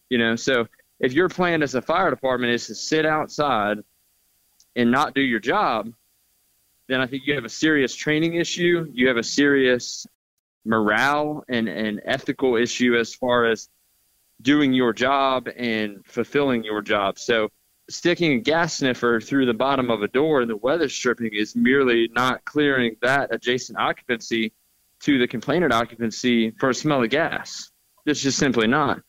You 0.10 0.18
know, 0.18 0.36
so 0.36 0.68
if 1.00 1.14
your 1.14 1.30
plan 1.30 1.64
as 1.64 1.76
a 1.76 1.82
fire 1.82 2.10
department 2.10 2.54
is 2.54 2.68
to 2.68 2.76
sit 2.76 3.06
outside 3.06 3.80
and 4.76 4.92
not 4.92 5.14
do 5.14 5.22
your 5.22 5.40
job, 5.40 5.92
then 6.88 7.02
I 7.02 7.08
think 7.08 7.24
you 7.26 7.36
have 7.36 7.46
a 7.46 7.50
serious 7.50 7.96
training 7.96 8.36
issue. 8.36 8.88
You 8.94 9.08
have 9.08 9.18
a 9.18 9.24
serious 9.24 10.06
morale 10.66 11.44
and, 11.48 11.68
and 11.68 12.02
ethical 12.06 12.56
issue 12.56 12.96
as 12.98 13.14
far 13.14 13.46
as 13.46 13.70
doing 14.42 14.74
your 14.74 14.94
job 14.94 15.48
and 15.56 16.06
fulfilling 16.06 16.64
your 16.64 16.82
job. 16.82 17.18
So 17.20 17.50
sticking 17.90 18.34
a 18.34 18.40
gas 18.40 18.78
sniffer 18.78 19.20
through 19.20 19.46
the 19.46 19.54
bottom 19.54 19.90
of 19.90 20.02
a 20.02 20.08
door 20.08 20.42
and 20.42 20.50
the 20.50 20.58
weather 20.58 20.90
stripping 20.90 21.34
is 21.34 21.56
merely 21.56 22.10
not 22.14 22.44
clearing 22.46 22.96
that 23.02 23.34
adjacent 23.34 23.78
occupancy 23.78 24.54
to 25.02 25.18
the 25.20 25.28
complainant 25.28 25.74
occupancy 25.74 26.52
for 26.52 26.70
a 26.70 26.74
smell 26.74 27.04
of 27.04 27.10
gas. 27.10 27.72
It's 28.06 28.22
just 28.22 28.38
simply 28.38 28.68
not. 28.68 29.02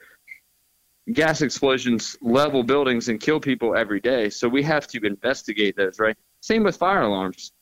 Gas 1.12 1.42
explosions 1.42 2.16
level 2.22 2.62
buildings 2.62 3.08
and 3.08 3.20
kill 3.20 3.38
people 3.38 3.76
every 3.76 4.00
day, 4.00 4.30
so 4.30 4.48
we 4.48 4.62
have 4.62 4.86
to 4.88 5.06
investigate 5.06 5.76
those, 5.76 5.98
right? 5.98 6.16
Same 6.40 6.62
with 6.62 6.76
fire 6.76 7.02
alarms. 7.02 7.52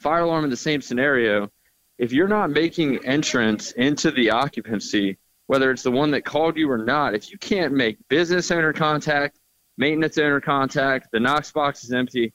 Fire 0.00 0.20
alarm 0.20 0.44
in 0.44 0.50
the 0.50 0.56
same 0.56 0.80
scenario. 0.80 1.50
If 1.98 2.12
you're 2.12 2.28
not 2.28 2.50
making 2.50 3.04
entrance 3.04 3.72
into 3.72 4.12
the 4.12 4.30
occupancy, 4.30 5.18
whether 5.48 5.72
it's 5.72 5.82
the 5.82 5.90
one 5.90 6.12
that 6.12 6.24
called 6.24 6.56
you 6.56 6.70
or 6.70 6.78
not, 6.78 7.14
if 7.14 7.32
you 7.32 7.38
can't 7.38 7.72
make 7.72 7.98
business 8.08 8.50
owner 8.52 8.72
contact, 8.72 9.40
maintenance 9.76 10.18
owner 10.18 10.40
contact, 10.40 11.08
the 11.10 11.18
Knox 11.18 11.50
box 11.50 11.82
is 11.82 11.92
empty. 11.92 12.32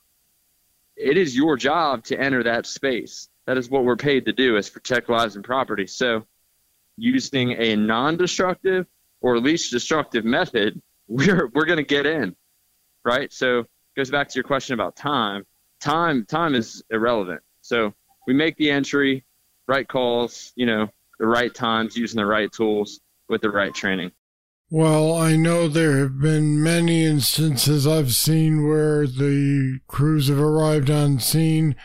It 0.98 1.18
is 1.18 1.36
your 1.36 1.56
job 1.56 2.04
to 2.06 2.20
enter 2.20 2.44
that 2.44 2.66
space. 2.66 3.30
That 3.46 3.58
is 3.58 3.70
what 3.70 3.86
we're 3.86 3.96
paid 3.96 4.26
to 4.26 4.34
do 4.34 4.58
is 4.58 4.70
protect 4.70 5.10
lives 5.10 5.36
and 5.36 5.46
property. 5.46 5.88
So 5.88 6.26
using 6.98 7.54
a 7.54 7.76
non-destructive 7.76 8.88
or 9.24 9.40
least 9.40 9.72
destructive 9.72 10.26
method, 10.26 10.80
we're 11.08 11.48
we're 11.56 11.66
going 11.66 11.78
to 11.78 11.84
get 11.84 12.06
in, 12.06 12.36
right? 13.04 13.34
So 13.34 13.66
goes 13.96 14.12
back 14.12 14.30
to 14.30 14.36
your 14.36 14.44
question 14.44 14.76
about 14.76 14.96
time. 14.96 15.46
Time 15.82 16.26
time 16.26 16.54
is 16.54 16.84
irrelevant. 16.92 17.42
So 17.62 17.94
we 18.28 18.34
make 18.34 18.56
the 18.58 18.70
entry, 18.70 19.26
right 19.68 19.88
calls, 19.88 20.54
you 20.56 20.66
know, 20.68 20.88
the 21.20 21.26
right 21.26 21.54
times, 21.54 21.98
using 21.98 22.18
the 22.18 22.26
right 22.26 22.52
tools 22.52 23.00
with 23.30 23.42
the 23.42 23.50
right 23.50 23.74
training. 23.74 24.12
Well, 24.70 25.14
I 25.14 25.36
know 25.36 25.68
there 25.68 26.00
have 26.00 26.20
been 26.20 26.62
many 26.64 27.06
instances 27.06 27.86
I've 27.86 28.14
seen 28.14 28.68
where 28.68 29.06
the 29.06 29.80
crews 29.88 30.30
have 30.30 30.40
arrived 30.40 30.90
on 30.90 31.20
scene. 31.20 31.76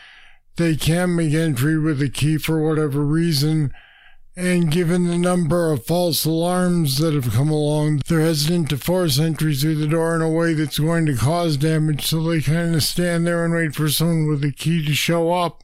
They 0.55 0.75
can't 0.75 1.11
make 1.11 1.33
entry 1.33 1.77
with 1.77 2.01
a 2.01 2.09
key 2.09 2.37
for 2.37 2.59
whatever 2.59 3.01
reason. 3.01 3.71
And 4.35 4.71
given 4.71 5.07
the 5.07 5.17
number 5.17 5.71
of 5.71 5.85
false 5.85 6.23
alarms 6.23 6.97
that 6.99 7.13
have 7.13 7.33
come 7.33 7.49
along, 7.49 8.01
they're 8.07 8.21
hesitant 8.21 8.69
to 8.69 8.77
force 8.77 9.19
entry 9.19 9.53
through 9.53 9.75
the 9.75 9.87
door 9.87 10.15
in 10.15 10.21
a 10.21 10.29
way 10.29 10.53
that's 10.53 10.79
going 10.79 11.05
to 11.07 11.15
cause 11.15 11.57
damage, 11.57 12.05
so 12.05 12.23
they 12.23 12.39
kind 12.39 12.73
of 12.73 12.83
stand 12.83 13.27
there 13.27 13.43
and 13.43 13.53
wait 13.53 13.75
for 13.75 13.89
someone 13.89 14.27
with 14.27 14.43
a 14.43 14.51
key 14.51 14.85
to 14.85 14.93
show 14.93 15.33
up. 15.33 15.61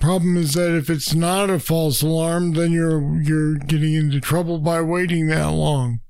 Problem 0.00 0.36
is 0.36 0.54
that 0.54 0.76
if 0.76 0.90
it's 0.90 1.14
not 1.14 1.50
a 1.50 1.58
false 1.58 2.02
alarm, 2.02 2.52
then 2.52 2.72
you're 2.72 3.20
you're 3.20 3.54
getting 3.54 3.94
into 3.94 4.20
trouble 4.20 4.58
by 4.58 4.80
waiting 4.80 5.26
that 5.28 5.48
long. 5.48 6.00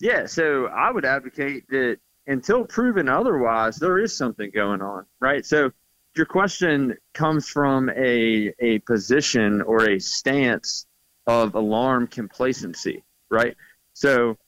Yeah, 0.00 0.26
so 0.26 0.66
I 0.66 0.92
would 0.92 1.04
advocate 1.04 1.64
that 1.70 1.98
until 2.28 2.64
proven 2.64 3.08
otherwise, 3.08 3.76
there 3.76 3.98
is 3.98 4.16
something 4.16 4.50
going 4.54 4.82
on, 4.82 5.06
right? 5.20 5.44
So 5.44 5.72
your 6.16 6.26
question 6.26 6.96
comes 7.14 7.48
from 7.48 7.90
a 7.90 8.52
a 8.60 8.78
position 8.80 9.62
or 9.62 9.88
a 9.88 9.98
stance 9.98 10.86
of 11.28 11.54
alarm 11.54 12.06
complacency, 12.06 13.04
right? 13.30 13.54
So 13.92 14.38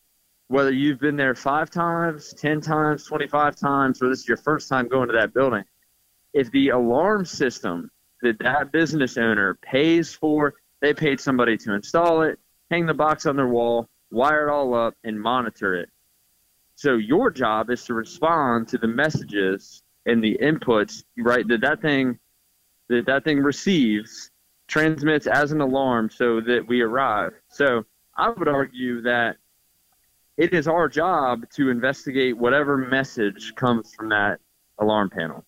whether 0.49 0.73
you've 0.73 0.99
been 0.99 1.15
there 1.15 1.35
five 1.35 1.71
times, 1.71 2.35
ten 2.35 2.61
times, 2.61 3.05
twenty 3.05 3.29
five 3.29 3.55
times, 3.55 4.03
or 4.03 4.09
this 4.09 4.21
is 4.21 4.29
your 4.29 4.39
first 4.39 4.69
time 4.69 4.89
going 4.89 5.09
to 5.09 5.13
that 5.13 5.35
building, 5.35 5.63
if 6.33 6.51
the 6.51 6.71
alarm 6.71 7.27
system 7.27 7.91
that 8.23 8.39
that 8.41 8.73
business 8.73 9.19
owner 9.19 9.59
pays 9.63 10.13
for, 10.13 10.55
they 10.81 10.95
paid 10.95 11.21
somebody 11.21 11.57
to 11.59 11.75
install 11.75 12.23
it, 12.23 12.39
hang 12.71 12.87
the 12.87 12.95
box 12.95 13.27
on 13.27 13.37
their 13.37 13.49
wall, 13.49 13.87
wire 14.11 14.49
it 14.49 14.51
all 14.51 14.75
up, 14.75 14.95
and 15.05 15.21
monitor 15.21 15.75
it. 15.75 15.91
So 16.77 16.95
your 16.97 17.31
job 17.31 17.69
is 17.69 17.85
to 17.85 17.95
respond 17.95 18.69
to 18.69 18.79
the 18.79 18.89
messages 18.89 19.83
and 20.07 20.25
the 20.25 20.39
inputs, 20.41 21.05
right? 21.19 21.47
That 21.47 21.61
that 21.61 21.83
thing 21.83 22.19
that 22.89 23.05
that 23.05 23.23
thing 23.25 23.41
receives, 23.41 24.31
transmits 24.71 25.27
as 25.27 25.51
an 25.53 25.61
alarm, 25.61 26.09
so 26.09 26.41
that 26.41 26.67
we 26.67 26.81
arrive. 26.81 27.33
So 27.49 27.85
I 28.17 28.31
would 28.31 28.49
argue 28.49 29.03
that 29.03 29.37
it 30.37 30.55
is 30.55 30.69
our 30.69 30.89
job 30.89 31.45
to 31.57 31.71
investigate 31.71 32.39
whatever 32.39 32.77
message 32.79 33.53
comes 33.57 33.93
from 33.95 34.09
that 34.11 34.39
alarm 34.79 35.11
panel. 35.11 35.45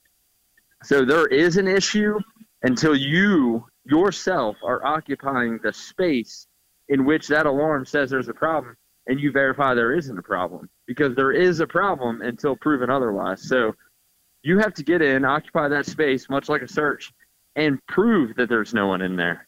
So 0.83 1.05
there 1.05 1.27
is 1.29 1.57
an 1.57 1.69
issue 1.69 2.19
until 2.63 2.97
you 2.97 3.65
yourself 3.85 4.57
are 4.65 4.85
occupying 4.85 5.61
the 5.63 5.73
space 5.73 6.47
in 6.89 7.05
which 7.05 7.29
that 7.29 7.47
alarm 7.47 7.87
says 7.87 8.11
there's 8.11 8.29
a 8.29 8.35
problem 8.35 8.77
and 9.07 9.19
you 9.19 9.33
verify 9.33 9.75
there 9.75 9.95
isn't 9.95 10.19
a 10.19 10.23
problem 10.23 10.69
because 10.87 11.15
there 11.15 11.33
is 11.33 11.61
a 11.61 11.67
problem 11.67 12.21
until 12.23 12.57
proven 12.57 12.91
otherwise. 12.91 13.49
So 13.49 13.75
you 14.43 14.59
have 14.59 14.75
to 14.75 14.83
get 14.83 15.01
in, 15.01 15.25
occupy 15.25 15.69
that 15.69 15.87
space, 15.87 16.29
much 16.29 16.49
like 16.49 16.63
a 16.63 16.69
search, 16.69 17.13
and 17.57 17.85
prove 17.87 18.37
that 18.37 18.49
there's 18.49 18.75
no 18.75 18.87
one 18.87 19.03
in 19.03 19.17
there. 19.17 19.47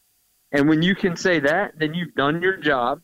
And 0.53 0.69
when 0.69 0.83
you 0.83 0.95
can 0.95 1.17
say 1.17 1.41
that, 1.41 1.73
then 1.79 1.95
you've 1.95 2.15
done 2.15 2.43
your 2.43 2.57
job. 2.57 3.01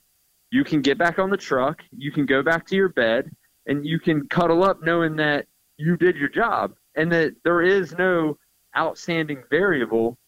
You 0.51 0.65
can 0.65 0.83
get 0.83 0.99
back 0.99 1.19
on 1.19 1.31
the 1.31 1.37
truck, 1.37 1.83
you 1.97 2.11
can 2.11 2.27
go 2.27 2.43
back 2.43 2.67
to 2.67 2.77
your 2.77 2.89
bed, 2.89 3.31
and 3.67 3.87
you 3.87 4.01
can 4.01 4.27
cuddle 4.27 4.65
up 4.65 4.83
knowing 4.83 5.17
that 5.17 5.47
you 5.77 5.97
did 5.97 6.17
your 6.17 6.29
job 6.29 6.75
and 6.97 7.11
that 7.13 7.35
there 7.45 7.63
is 7.63 7.97
no 7.97 8.37
outstanding 8.77 9.43
variable 9.49 10.19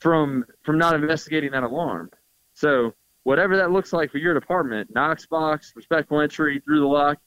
from 0.00 0.44
from 0.64 0.78
not 0.78 0.94
investigating 0.94 1.52
that 1.52 1.62
alarm. 1.62 2.10
So 2.54 2.92
whatever 3.22 3.56
that 3.56 3.70
looks 3.70 3.92
like 3.92 4.10
for 4.10 4.18
your 4.18 4.34
department, 4.34 4.90
Knox 4.94 5.26
box, 5.26 5.72
respectful 5.74 6.20
entry 6.20 6.60
through 6.64 6.80
the 6.80 6.86
lock, 6.86 7.18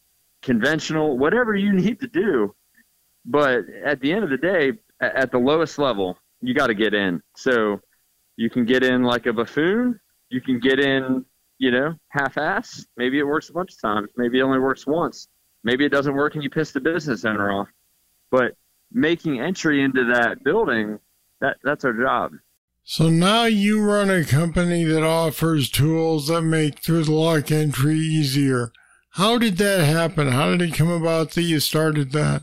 conventional, 0.42 1.18
whatever 1.18 1.56
you 1.56 1.74
need 1.74 2.00
to 2.02 2.08
do. 2.08 2.54
But 3.26 3.66
at 3.84 4.00
the 4.02 4.12
end 4.12 4.24
of 4.24 4.30
the 4.30 4.38
day, 4.38 4.74
at 5.02 5.32
the 5.32 5.38
lowest 5.38 5.78
level, 5.78 6.18
you 6.42 6.54
got 6.54 6.68
to 6.68 6.74
get 6.74 6.94
in. 6.94 7.22
So 7.36 7.82
you 8.36 8.50
can 8.50 8.66
get 8.66 8.84
in 8.84 9.04
like 9.04 9.26
a 9.26 9.34
buffoon. 9.34 10.00
You 10.30 10.42
can 10.42 10.60
get 10.60 10.80
in, 10.80 11.26
you 11.58 11.72
know, 11.72 11.96
half-ass. 12.10 12.86
Maybe 12.98 13.20
it 13.20 13.24
works 13.24 13.50
a 13.50 13.54
bunch 13.54 13.74
of 13.74 13.82
times. 13.82 14.10
Maybe 14.16 14.40
it 14.40 14.44
only 14.44 14.60
works 14.60 14.88
once. 14.88 15.28
Maybe 15.64 15.86
it 15.86 15.90
doesn't 15.90 16.16
work 16.16 16.36
and 16.36 16.44
you 16.44 16.50
piss 16.50 16.72
the 16.72 16.80
business 16.80 17.26
owner 17.26 17.52
off. 17.52 17.68
But 18.32 18.54
making 18.92 19.40
entry 19.40 19.84
into 19.84 20.06
that 20.14 20.44
building, 20.44 21.00
that 21.42 21.58
that's 21.64 21.84
our 21.84 21.94
job. 21.94 22.34
So 22.84 23.10
now 23.10 23.44
you 23.44 23.84
run 23.84 24.10
a 24.10 24.24
company 24.24 24.84
that 24.86 25.04
offers 25.04 25.70
tools 25.70 26.28
that 26.28 26.42
make 26.42 26.80
through 26.80 27.04
the 27.04 27.12
lock 27.12 27.52
entry 27.52 27.98
easier. 27.98 28.72
How 29.12 29.38
did 29.38 29.58
that 29.58 29.84
happen? 29.84 30.28
How 30.30 30.52
did 30.52 30.62
it 30.62 30.74
come 30.74 30.90
about 30.90 31.32
that 31.32 31.42
you 31.42 31.60
started 31.60 32.12
that? 32.14 32.42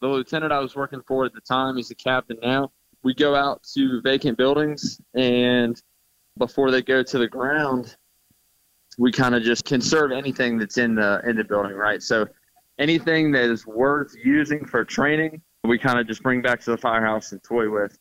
The 0.00 0.08
lieutenant 0.08 0.52
I 0.52 0.60
was 0.60 0.74
working 0.74 1.02
for 1.06 1.24
at 1.24 1.32
the 1.32 1.40
time, 1.40 1.76
he's 1.76 1.90
a 1.90 1.94
captain 1.94 2.38
now. 2.42 2.70
We 3.04 3.14
go 3.14 3.34
out 3.34 3.62
to 3.74 4.00
vacant 4.02 4.36
buildings, 4.36 5.00
and 5.14 5.80
before 6.38 6.70
they 6.70 6.82
go 6.82 7.02
to 7.02 7.18
the 7.18 7.28
ground, 7.28 7.96
we 8.98 9.12
kind 9.12 9.34
of 9.34 9.42
just 9.42 9.64
conserve 9.64 10.10
anything 10.10 10.58
that's 10.58 10.78
in 10.78 10.94
the 10.96 11.20
in 11.24 11.36
the 11.36 11.44
building, 11.44 11.74
right? 11.76 12.02
So 12.02 12.26
anything 12.78 13.30
that 13.32 13.44
is 13.44 13.66
worth 13.66 14.14
using 14.22 14.64
for 14.64 14.84
training, 14.84 15.42
we 15.62 15.78
kind 15.78 16.00
of 16.00 16.08
just 16.08 16.22
bring 16.22 16.42
back 16.42 16.60
to 16.62 16.70
the 16.72 16.78
firehouse 16.78 17.30
and 17.32 17.42
toy 17.42 17.70
with 17.70 17.96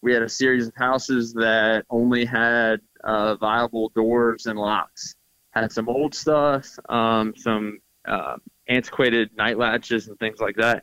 we 0.00 0.12
had 0.12 0.22
a 0.22 0.28
series 0.28 0.68
of 0.68 0.74
houses 0.76 1.32
that 1.34 1.84
only 1.90 2.24
had 2.24 2.80
uh, 3.04 3.34
viable 3.36 3.90
doors 3.90 4.46
and 4.46 4.58
locks. 4.58 5.14
Had 5.50 5.72
some 5.72 5.88
old 5.88 6.14
stuff, 6.14 6.68
um, 6.88 7.34
some 7.36 7.80
uh, 8.06 8.36
antiquated 8.68 9.36
night 9.36 9.58
latches 9.58 10.08
and 10.08 10.18
things 10.18 10.38
like 10.40 10.56
that. 10.56 10.82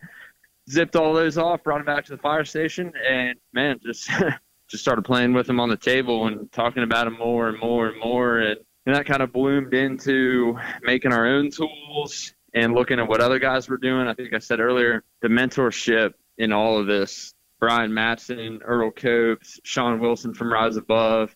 Zipped 0.70 0.96
all 0.96 1.14
those 1.14 1.38
off, 1.38 1.64
brought 1.64 1.78
them 1.78 1.86
back 1.86 2.06
to 2.06 2.12
the 2.12 2.18
fire 2.18 2.46
station, 2.46 2.92
and 3.08 3.38
man, 3.54 3.80
just 3.84 4.10
just 4.68 4.84
started 4.84 5.04
playing 5.04 5.34
with 5.34 5.48
them 5.48 5.60
on 5.60 5.70
the 5.70 5.78
table 5.78 6.28
and 6.28 6.52
talking 6.52 6.84
about 6.84 7.06
them 7.06 7.18
more 7.18 7.50
and 7.50 7.60
more 7.60 7.88
and 7.88 8.00
more. 8.00 8.40
And, 8.40 8.60
and 8.86 8.96
that 8.96 9.06
kind 9.06 9.22
of 9.22 9.32
bloomed 9.32 9.74
into 9.74 10.58
making 10.82 11.14
our 11.14 11.26
own 11.26 11.52
tools 11.52 12.34
and 12.54 12.74
looking 12.74 13.00
at 13.00 13.08
what 13.08 13.22
other 13.22 13.40
guys 13.40 13.70
were 13.70 13.78
doing. 13.78 14.08
I 14.08 14.14
think 14.14 14.34
I 14.34 14.40
said 14.40 14.60
earlier, 14.60 15.04
the 15.22 15.28
mentorship 15.28 16.14
in 16.38 16.52
all 16.52 16.80
of 16.80 16.88
this. 16.88 17.34
Brian 17.60 17.94
Matson, 17.94 18.60
Earl 18.64 18.92
Copes, 18.92 19.60
Sean 19.64 20.00
Wilson 20.00 20.34
from 20.34 20.52
Rise 20.52 20.78
Above. 20.78 21.36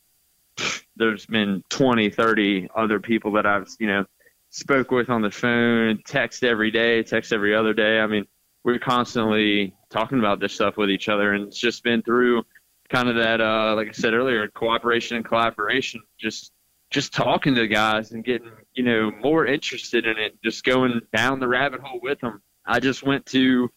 There's 0.96 1.26
been 1.26 1.64
20, 1.70 2.10
30 2.10 2.70
other 2.76 3.00
people 3.00 3.32
that 3.34 3.46
I've, 3.46 3.68
you 3.80 3.88
know, 3.88 4.06
spoke 4.50 4.92
with 4.92 5.10
on 5.10 5.22
the 5.22 5.32
phone, 5.32 6.02
text 6.06 6.44
every 6.44 6.72
day, 6.72 7.04
text 7.04 7.32
every 7.32 7.56
other 7.56 7.74
day. 7.74 8.00
I 8.00 8.08
mean, 8.08 8.26
we're 8.64 8.80
constantly 8.80 9.74
talking 9.90 10.20
about 10.20 10.40
this 10.40 10.54
stuff 10.54 10.78
with 10.78 10.90
each 10.90 11.10
other, 11.10 11.34
and 11.34 11.48
it's 11.48 11.60
just 11.60 11.84
been 11.84 12.02
through 12.02 12.44
kind 12.90 13.10
of 13.10 13.16
that, 13.16 13.42
uh, 13.42 13.76
like 13.76 13.90
I 13.90 13.92
said 13.92 14.14
earlier, 14.14 14.48
cooperation 14.48 15.18
and 15.18 15.26
collaboration. 15.26 16.02
Just 16.18 16.52
just 16.90 17.14
talking 17.14 17.54
to 17.54 17.62
the 17.62 17.68
guys 17.68 18.12
and 18.12 18.24
getting 18.24 18.52
you 18.74 18.84
know 18.84 19.12
more 19.22 19.46
interested 19.46 20.06
in 20.06 20.18
it, 20.18 20.42
just 20.44 20.64
going 20.64 21.02
down 21.16 21.40
the 21.40 21.48
rabbit 21.48 21.82
hole 21.82 22.00
with 22.02 22.20
them. 22.20 22.42
I 22.66 22.80
just 22.80 23.04
went 23.04 23.26
to 23.28 23.70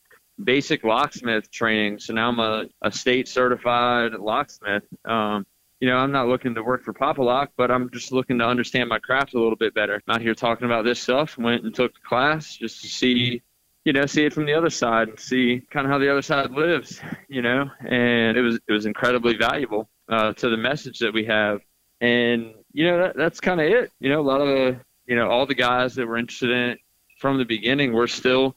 basic 0.43 0.85
locksmith 0.85 1.51
training, 1.51 1.99
so 1.99 2.15
now 2.15 2.29
I'm 2.29 2.39
a, 2.39 2.65
a 2.83 2.91
state 2.93 3.29
certified 3.29 4.13
locksmith. 4.15 4.85
Um, 5.05 5.47
you 5.81 5.89
know, 5.89 5.97
I'm 5.97 6.13
not 6.13 6.29
looking 6.29 6.55
to 6.55 6.63
work 6.63 6.85
for 6.85 6.93
Pop-A-Lock, 6.93 7.51
but 7.57 7.71
I'm 7.71 7.91
just 7.91 8.13
looking 8.13 8.39
to 8.39 8.47
understand 8.47 8.89
my 8.89 9.01
craft 9.01 9.35
a 9.35 9.41
little 9.41 9.57
bit 9.57 9.75
better. 9.75 10.01
I'm 10.07 10.15
out 10.15 10.21
here 10.21 10.35
talking 10.35 10.65
about 10.65 10.85
this 10.85 11.01
stuff. 11.01 11.37
Went 11.37 11.65
and 11.65 11.75
took 11.75 11.93
the 11.93 12.01
class 12.07 12.57
just 12.57 12.83
to 12.83 12.87
see, 12.87 13.43
you 13.85 13.93
know, 13.93 14.07
see 14.07 14.25
it 14.25 14.33
from 14.33 14.47
the 14.47 14.55
other 14.55 14.71
side 14.71 15.09
and 15.09 15.19
see 15.19 15.63
kind 15.71 15.87
of 15.87 15.91
how 15.93 15.99
the 15.99 16.11
other 16.11 16.23
side 16.23 16.51
lives, 16.53 17.01
you 17.29 17.43
know. 17.43 17.71
And 17.81 18.37
it 18.37 18.43
was 18.43 18.59
it 18.69 18.73
was 18.73 18.87
incredibly 18.87 19.37
valuable 19.37 19.89
uh, 20.09 20.33
to 20.35 20.49
the 20.49 20.57
message 20.57 20.99
that 21.01 21.13
we 21.13 21.25
have. 21.27 21.61
And 22.01 22.55
you 22.73 22.87
know, 22.87 22.99
that, 22.99 23.17
that's 23.17 23.41
kind 23.41 23.61
of 23.61 23.67
it. 23.67 23.93
You 23.99 24.11
know, 24.11 24.21
a 24.21 24.23
lot 24.23 24.41
of 24.41 24.49
the, 24.49 24.81
you 25.07 25.17
know, 25.17 25.29
all 25.29 25.47
the 25.47 25.55
guys 25.55 25.95
that 25.97 26.07
were 26.07 26.17
interested 26.17 26.51
in 26.51 26.71
it 26.71 26.79
from 27.19 27.39
the 27.39 27.45
beginning 27.45 27.93
were 27.93 28.09
still, 28.09 28.57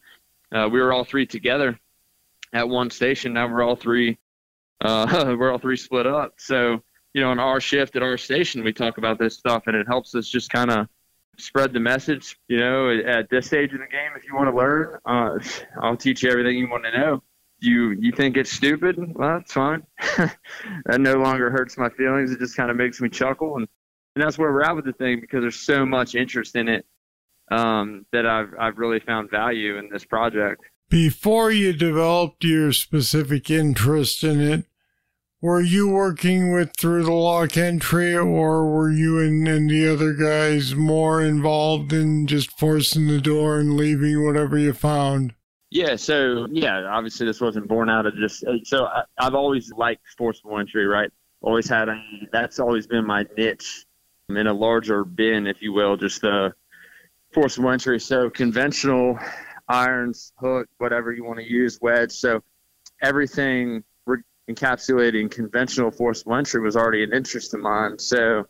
uh, 0.51 0.69
we 0.71 0.79
were 0.79 0.93
all 0.93 1.03
three 1.03 1.25
together 1.25 1.79
at 2.53 2.67
one 2.67 2.89
station. 2.89 3.33
Now 3.33 3.47
we're 3.47 3.63
all 3.63 3.75
three, 3.75 4.17
uh, 4.81 5.35
we're 5.39 5.51
all 5.51 5.59
three 5.59 5.77
split 5.77 6.07
up. 6.07 6.35
So 6.37 6.81
you 7.13 7.21
know, 7.21 7.31
in 7.31 7.39
our 7.39 7.61
shift 7.61 7.95
at 7.95 8.03
our 8.03 8.17
station, 8.17 8.63
we 8.63 8.73
talk 8.73 8.97
about 8.97 9.17
this 9.17 9.37
stuff, 9.37 9.63
and 9.67 9.75
it 9.75 9.87
helps 9.87 10.13
us 10.15 10.27
just 10.27 10.49
kind 10.49 10.69
of 10.69 10.87
spread 11.37 11.73
the 11.73 11.79
message. 11.79 12.37
You 12.47 12.57
know, 12.57 12.89
at 12.89 13.29
this 13.29 13.47
stage 13.47 13.71
in 13.71 13.79
the 13.79 13.87
game, 13.87 14.11
if 14.15 14.23
you 14.25 14.35
want 14.35 14.49
to 14.49 14.55
learn, 14.55 14.99
uh, 15.05 15.39
I'll 15.81 15.97
teach 15.97 16.23
you 16.23 16.31
everything 16.31 16.57
you 16.57 16.69
want 16.69 16.83
to 16.83 16.97
know. 16.97 17.23
You 17.59 17.91
you 17.91 18.11
think 18.11 18.37
it's 18.37 18.51
stupid? 18.51 18.97
Well, 18.97 19.39
that's 19.39 19.53
fine. 19.53 19.83
that 20.17 20.99
no 20.99 21.15
longer 21.15 21.49
hurts 21.49 21.77
my 21.77 21.89
feelings. 21.89 22.31
It 22.31 22.39
just 22.39 22.57
kind 22.57 22.69
of 22.69 22.77
makes 22.77 22.99
me 22.99 23.09
chuckle, 23.09 23.55
and 23.57 23.67
and 24.15 24.23
that's 24.23 24.37
where 24.37 24.51
we're 24.51 24.63
at 24.63 24.75
with 24.75 24.85
the 24.85 24.93
thing 24.93 25.19
because 25.19 25.41
there's 25.41 25.59
so 25.59 25.85
much 25.85 26.15
interest 26.15 26.55
in 26.55 26.67
it 26.67 26.85
um, 27.51 28.05
that 28.11 28.25
I've 28.25 28.53
I've 28.59 28.77
really 28.77 28.99
found 28.99 29.31
value 29.31 29.77
in 29.77 29.89
this 29.89 30.05
project. 30.05 30.63
Before 30.89 31.51
you 31.51 31.73
developed 31.73 32.43
your 32.43 32.71
specific 32.71 33.49
interest 33.49 34.23
in 34.23 34.39
it, 34.39 34.65
were 35.45 35.61
you 35.61 35.87
working 35.87 36.51
with 36.51 36.75
through 36.75 37.03
the 37.03 37.11
lock 37.11 37.55
entry 37.55 38.15
or 38.15 38.65
were 38.65 38.89
you 38.89 39.19
and, 39.19 39.47
and 39.47 39.69
the 39.69 39.87
other 39.87 40.11
guys 40.13 40.73
more 40.73 41.21
involved 41.21 41.93
in 41.93 42.25
just 42.25 42.57
forcing 42.57 43.05
the 43.05 43.21
door 43.21 43.59
and 43.59 43.77
leaving 43.77 44.25
whatever 44.25 44.57
you 44.57 44.73
found? 44.73 45.35
Yeah, 45.69 45.97
so 45.97 46.47
yeah, 46.51 46.87
obviously 46.89 47.27
this 47.27 47.39
wasn't 47.39 47.67
born 47.67 47.91
out 47.91 48.07
of 48.07 48.15
just 48.15 48.43
uh, 48.43 48.53
so 48.63 48.85
I, 48.85 49.03
have 49.19 49.35
always 49.35 49.71
liked 49.71 50.01
forcible 50.17 50.57
entry, 50.57 50.87
right? 50.87 51.11
Always 51.41 51.69
had 51.69 51.89
a 51.89 52.01
that's 52.31 52.59
always 52.59 52.87
been 52.87 53.05
my 53.05 53.27
niche 53.37 53.85
in 54.29 54.47
a 54.47 54.53
larger 54.53 55.05
bin, 55.05 55.45
if 55.45 55.61
you 55.61 55.73
will, 55.73 55.95
just 55.95 56.23
uh, 56.23 56.49
the 56.49 56.53
forcible 57.33 57.69
entry. 57.69 57.99
So 57.99 58.31
conventional 58.31 59.19
irons, 59.69 60.33
hook, 60.39 60.69
whatever 60.79 61.13
you 61.13 61.23
want 61.23 61.37
to 61.37 61.45
use, 61.45 61.77
wedge. 61.79 62.13
So 62.13 62.41
everything 62.99 63.83
encapsulating 64.49 65.29
conventional 65.29 65.91
forcible 65.91 66.35
entry 66.35 66.61
was 66.61 66.75
already 66.75 67.03
an 67.03 67.13
interest 67.13 67.53
of 67.53 67.61
mine. 67.61 67.97
So, 67.97 68.45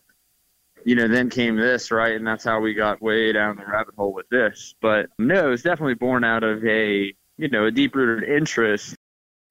you 0.84 0.96
know, 0.96 1.08
then 1.08 1.30
came 1.30 1.56
this, 1.56 1.92
right? 1.92 2.16
And 2.16 2.28
that's 2.28 2.44
how 2.44 2.60
we 2.60 2.74
got 2.74 3.02
way 3.02 3.32
down 3.32 3.56
the 3.56 3.66
rabbit 3.66 3.96
hole 3.98 4.14
with 4.14 4.28
this. 4.30 4.76
But 4.82 5.08
no, 5.18 5.52
it's 5.52 5.64
definitely 5.64 5.96
born 5.96 6.24
out 6.24 6.44
of 6.44 6.64
a, 6.66 7.14
you 7.38 7.50
know, 7.50 7.66
a 7.66 7.72
deep 7.72 7.96
rooted 7.96 8.30
interest 8.30 8.96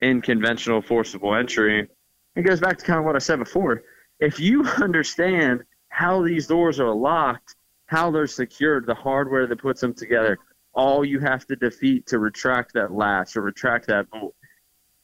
in 0.00 0.20
conventional 0.20 0.82
forcible 0.82 1.34
entry. 1.34 1.88
It 2.36 2.42
goes 2.42 2.60
back 2.60 2.78
to 2.78 2.84
kind 2.84 2.98
of 2.98 3.04
what 3.04 3.16
I 3.16 3.20
said 3.20 3.38
before. 3.38 3.82
If 4.20 4.38
you 4.38 4.64
understand 4.82 5.64
how 5.88 6.22
these 6.22 6.46
doors 6.46 6.78
are 6.78 6.94
locked, 6.94 7.56
how 7.86 8.10
they're 8.10 8.26
secured, 8.26 8.86
the 8.86 8.94
hardware 8.94 9.46
that 9.46 9.60
puts 9.60 9.80
them 9.80 9.94
together, 9.94 10.38
all 10.74 11.04
you 11.04 11.20
have 11.20 11.46
to 11.46 11.56
defeat 11.56 12.06
to 12.06 12.18
retract 12.18 12.74
that 12.74 12.92
latch 12.92 13.36
or 13.36 13.42
retract 13.42 13.86
that 13.86 14.10
bolt 14.10 14.34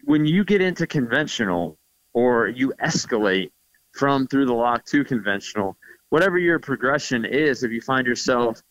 when 0.04 0.26
you 0.26 0.44
get 0.44 0.60
into 0.60 0.86
conventional 0.86 1.78
or 2.12 2.48
you 2.48 2.72
escalate 2.82 3.50
from 3.92 4.26
through 4.26 4.46
the 4.46 4.54
lock 4.54 4.84
to 4.86 5.04
conventional, 5.04 5.76
whatever 6.10 6.38
your 6.38 6.58
progression 6.58 7.24
is, 7.24 7.62
if 7.62 7.70
you 7.70 7.80
find 7.80 8.06
yourself, 8.06 8.62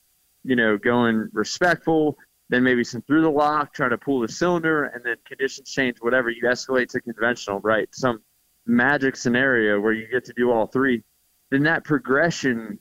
you 0.44 0.56
know, 0.56 0.78
going 0.78 1.30
respectful, 1.34 2.18
then 2.50 2.64
maybe 2.64 2.84
some 2.84 3.02
through 3.04 3.22
the 3.22 3.30
lock, 3.30 3.74
trying 3.74 3.92
to 3.92 3.98
pull 3.98 4.20
the 4.20 4.28
cylinder, 4.28 4.86
and 4.86 5.04
then 5.04 5.16
conditions 5.26 5.70
change, 5.70 5.98
whatever, 6.00 6.30
you 6.30 6.42
escalate 6.44 6.90
to 6.90 7.00
conventional, 7.00 7.60
right? 7.60 7.88
Some 7.94 8.22
magic 8.66 9.16
scenario 9.16 9.80
where 9.80 9.94
you 9.94 10.08
get 10.08 10.26
to 10.26 10.34
do 10.34 10.52
all 10.52 10.68
three, 10.68 11.04
then 11.52 11.64
that 11.64 11.84
progression 11.84 12.80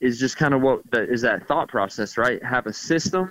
is 0.00 0.18
just 0.18 0.36
kind 0.36 0.54
of 0.54 0.60
what 0.60 0.82
the, 0.90 1.10
is 1.10 1.22
that 1.22 1.46
thought 1.46 1.68
process, 1.68 2.16
right? 2.18 2.42
Have 2.42 2.66
a 2.66 2.72
system, 2.72 3.30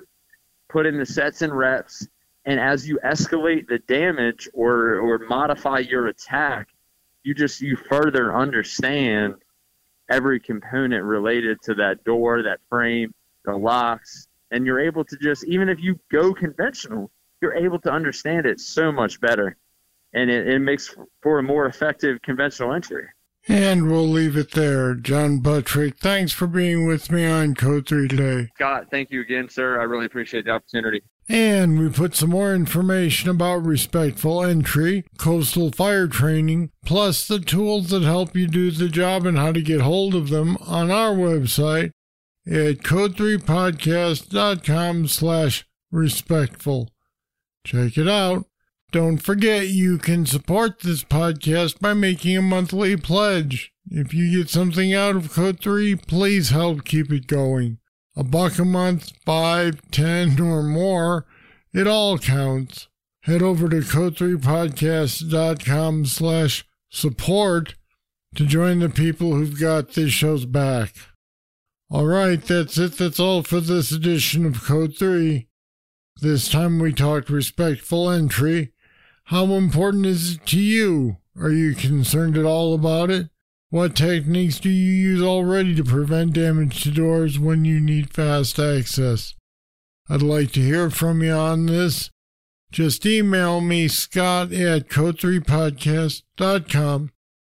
put 0.69 0.85
in 0.85 0.97
the 0.97 1.05
sets 1.05 1.41
and 1.41 1.55
reps, 1.55 2.07
and 2.45 2.59
as 2.59 2.87
you 2.87 2.99
escalate 3.05 3.67
the 3.67 3.79
damage 3.79 4.49
or 4.53 4.99
or 4.99 5.19
modify 5.19 5.79
your 5.79 6.07
attack 6.07 6.69
you 7.23 7.33
just 7.33 7.61
you 7.61 7.75
further 7.75 8.35
understand 8.35 9.35
every 10.09 10.39
component 10.39 11.03
related 11.03 11.61
to 11.61 11.73
that 11.73 12.03
door 12.03 12.43
that 12.43 12.59
frame 12.69 13.13
the 13.45 13.55
locks 13.55 14.27
and 14.51 14.65
you're 14.65 14.79
able 14.79 15.03
to 15.03 15.17
just 15.17 15.45
even 15.45 15.69
if 15.69 15.79
you 15.79 15.99
go 16.11 16.33
conventional 16.33 17.09
you're 17.41 17.55
able 17.55 17.79
to 17.79 17.91
understand 17.91 18.45
it 18.45 18.59
so 18.59 18.91
much 18.91 19.19
better 19.19 19.57
and 20.13 20.29
it, 20.29 20.47
it 20.47 20.59
makes 20.59 20.95
for 21.21 21.39
a 21.39 21.43
more 21.43 21.65
effective 21.65 22.21
conventional 22.21 22.73
entry 22.73 23.07
and 23.49 23.91
we'll 23.91 24.07
leave 24.07 24.37
it 24.37 24.51
there. 24.51 24.95
John 24.95 25.39
Buttrick, 25.39 25.97
thanks 25.97 26.31
for 26.31 26.47
being 26.47 26.87
with 26.87 27.11
me 27.11 27.25
on 27.25 27.55
Code 27.55 27.85
3 27.85 28.07
today. 28.07 28.49
Scott, 28.55 28.87
thank 28.89 29.11
you 29.11 29.19
again, 29.19 29.49
sir. 29.49 29.81
I 29.81 29.83
really 29.83 30.05
appreciate 30.05 30.45
the 30.45 30.51
opportunity. 30.51 31.01
And 31.29 31.79
we 31.79 31.87
put 31.89 32.15
some 32.15 32.31
more 32.31 32.53
information 32.53 33.29
about 33.29 33.65
respectful 33.65 34.43
entry, 34.43 35.05
coastal 35.17 35.71
fire 35.71 36.07
training, 36.07 36.71
plus 36.85 37.25
the 37.25 37.39
tools 37.39 37.91
that 37.91 38.03
help 38.03 38.35
you 38.35 38.45
do 38.47 38.71
the 38.71 38.89
job 38.89 39.25
and 39.25 39.37
how 39.37 39.53
to 39.53 39.61
get 39.61 39.79
hold 39.81 40.15
of 40.15 40.27
them 40.29 40.57
on 40.57 40.91
our 40.91 41.13
website 41.13 41.91
at 42.45 42.79
code3podcast.com 42.79 45.07
slash 45.07 45.65
respectful. 45.91 46.89
Check 47.63 47.97
it 47.97 48.09
out. 48.09 48.45
Don't 48.91 49.15
forget 49.17 49.69
you 49.69 49.97
can 49.97 50.25
support 50.25 50.81
this 50.81 51.05
podcast 51.05 51.79
by 51.79 51.93
making 51.93 52.35
a 52.37 52.41
monthly 52.41 52.97
pledge. 52.97 53.71
If 53.89 54.13
you 54.13 54.37
get 54.37 54.49
something 54.49 54.93
out 54.93 55.15
of 55.15 55.31
Code 55.31 55.61
3, 55.61 55.95
please 55.95 56.49
help 56.49 56.83
keep 56.83 57.09
it 57.11 57.27
going 57.27 57.77
a 58.15 58.23
buck 58.23 58.59
a 58.59 58.65
month, 58.65 59.11
five, 59.25 59.81
ten, 59.91 60.39
or 60.39 60.63
more, 60.63 61.25
it 61.73 61.87
all 61.87 62.17
counts. 62.17 62.87
Head 63.21 63.41
over 63.41 63.69
to 63.69 63.77
code3podcast.com 63.77 66.05
slash 66.05 66.65
support 66.89 67.75
to 68.35 68.45
join 68.45 68.79
the 68.79 68.89
people 68.89 69.33
who've 69.33 69.59
got 69.59 69.93
this 69.93 70.11
show's 70.11 70.45
back. 70.45 70.93
All 71.89 72.05
right, 72.05 72.41
that's 72.41 72.77
it. 72.77 72.97
That's 72.97 73.19
all 73.19 73.43
for 73.43 73.59
this 73.59 73.91
edition 73.91 74.45
of 74.45 74.63
Code 74.63 74.95
3. 74.97 75.47
This 76.21 76.49
time 76.49 76.79
we 76.79 76.91
talked 76.91 77.29
respectful 77.29 78.09
entry. 78.09 78.73
How 79.25 79.45
important 79.45 80.05
is 80.05 80.35
it 80.35 80.45
to 80.47 80.59
you? 80.59 81.17
Are 81.39 81.51
you 81.51 81.75
concerned 81.75 82.37
at 82.37 82.45
all 82.45 82.73
about 82.73 83.09
it? 83.09 83.29
What 83.73 83.95
techniques 83.95 84.59
do 84.59 84.69
you 84.69 84.91
use 84.91 85.23
already 85.23 85.73
to 85.73 85.83
prevent 85.83 86.33
damage 86.33 86.83
to 86.83 86.91
doors 86.91 87.39
when 87.39 87.65
you 87.65 87.79
need 87.79 88.13
fast 88.13 88.59
access? 88.59 89.33
I'd 90.07 90.21
like 90.21 90.51
to 90.51 90.61
hear 90.61 90.91
from 90.91 91.23
you 91.23 91.31
on 91.31 91.65
this. 91.65 92.11
Just 92.71 93.03
email 93.03 93.61
me, 93.61 93.87
scott 93.87 94.53
at 94.53 94.89
code3podcast.com, 94.89 97.11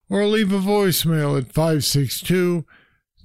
or 0.08 0.28
leave 0.28 0.54
a 0.54 0.60
voicemail 0.60 1.36
at 1.36 1.52
562 1.52 2.64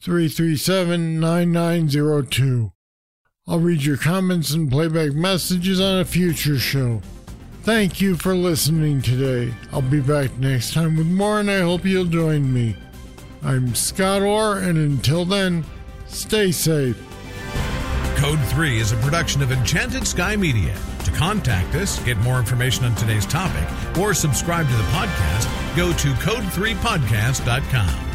337 0.00 1.20
9902. 1.20 2.72
I'll 3.46 3.60
read 3.60 3.82
your 3.82 3.98
comments 3.98 4.52
and 4.52 4.70
playback 4.70 5.12
messages 5.12 5.78
on 5.78 5.98
a 5.98 6.06
future 6.06 6.58
show. 6.58 7.02
Thank 7.62 8.00
you 8.00 8.16
for 8.16 8.34
listening 8.34 9.02
today. 9.02 9.52
I'll 9.72 9.82
be 9.82 10.00
back 10.00 10.36
next 10.38 10.72
time 10.72 10.96
with 10.96 11.06
more, 11.06 11.40
and 11.40 11.50
I 11.50 11.60
hope 11.60 11.84
you'll 11.84 12.06
join 12.06 12.50
me. 12.52 12.76
I'm 13.42 13.74
Scott 13.74 14.22
Orr, 14.22 14.58
and 14.58 14.78
until 14.78 15.24
then, 15.24 15.64
stay 16.06 16.50
safe. 16.50 16.96
Code 18.16 18.40
3 18.46 18.78
is 18.80 18.92
a 18.92 18.96
production 18.96 19.42
of 19.42 19.52
Enchanted 19.52 20.06
Sky 20.06 20.34
Media. 20.34 20.74
To 21.04 21.10
contact 21.12 21.74
us, 21.74 22.02
get 22.04 22.16
more 22.18 22.38
information 22.38 22.84
on 22.84 22.94
today's 22.94 23.26
topic, 23.26 23.68
or 23.98 24.14
subscribe 24.14 24.66
to 24.66 24.74
the 24.76 24.82
podcast, 24.84 25.76
go 25.76 25.92
to 25.92 26.08
code3podcast.com. 26.14 28.07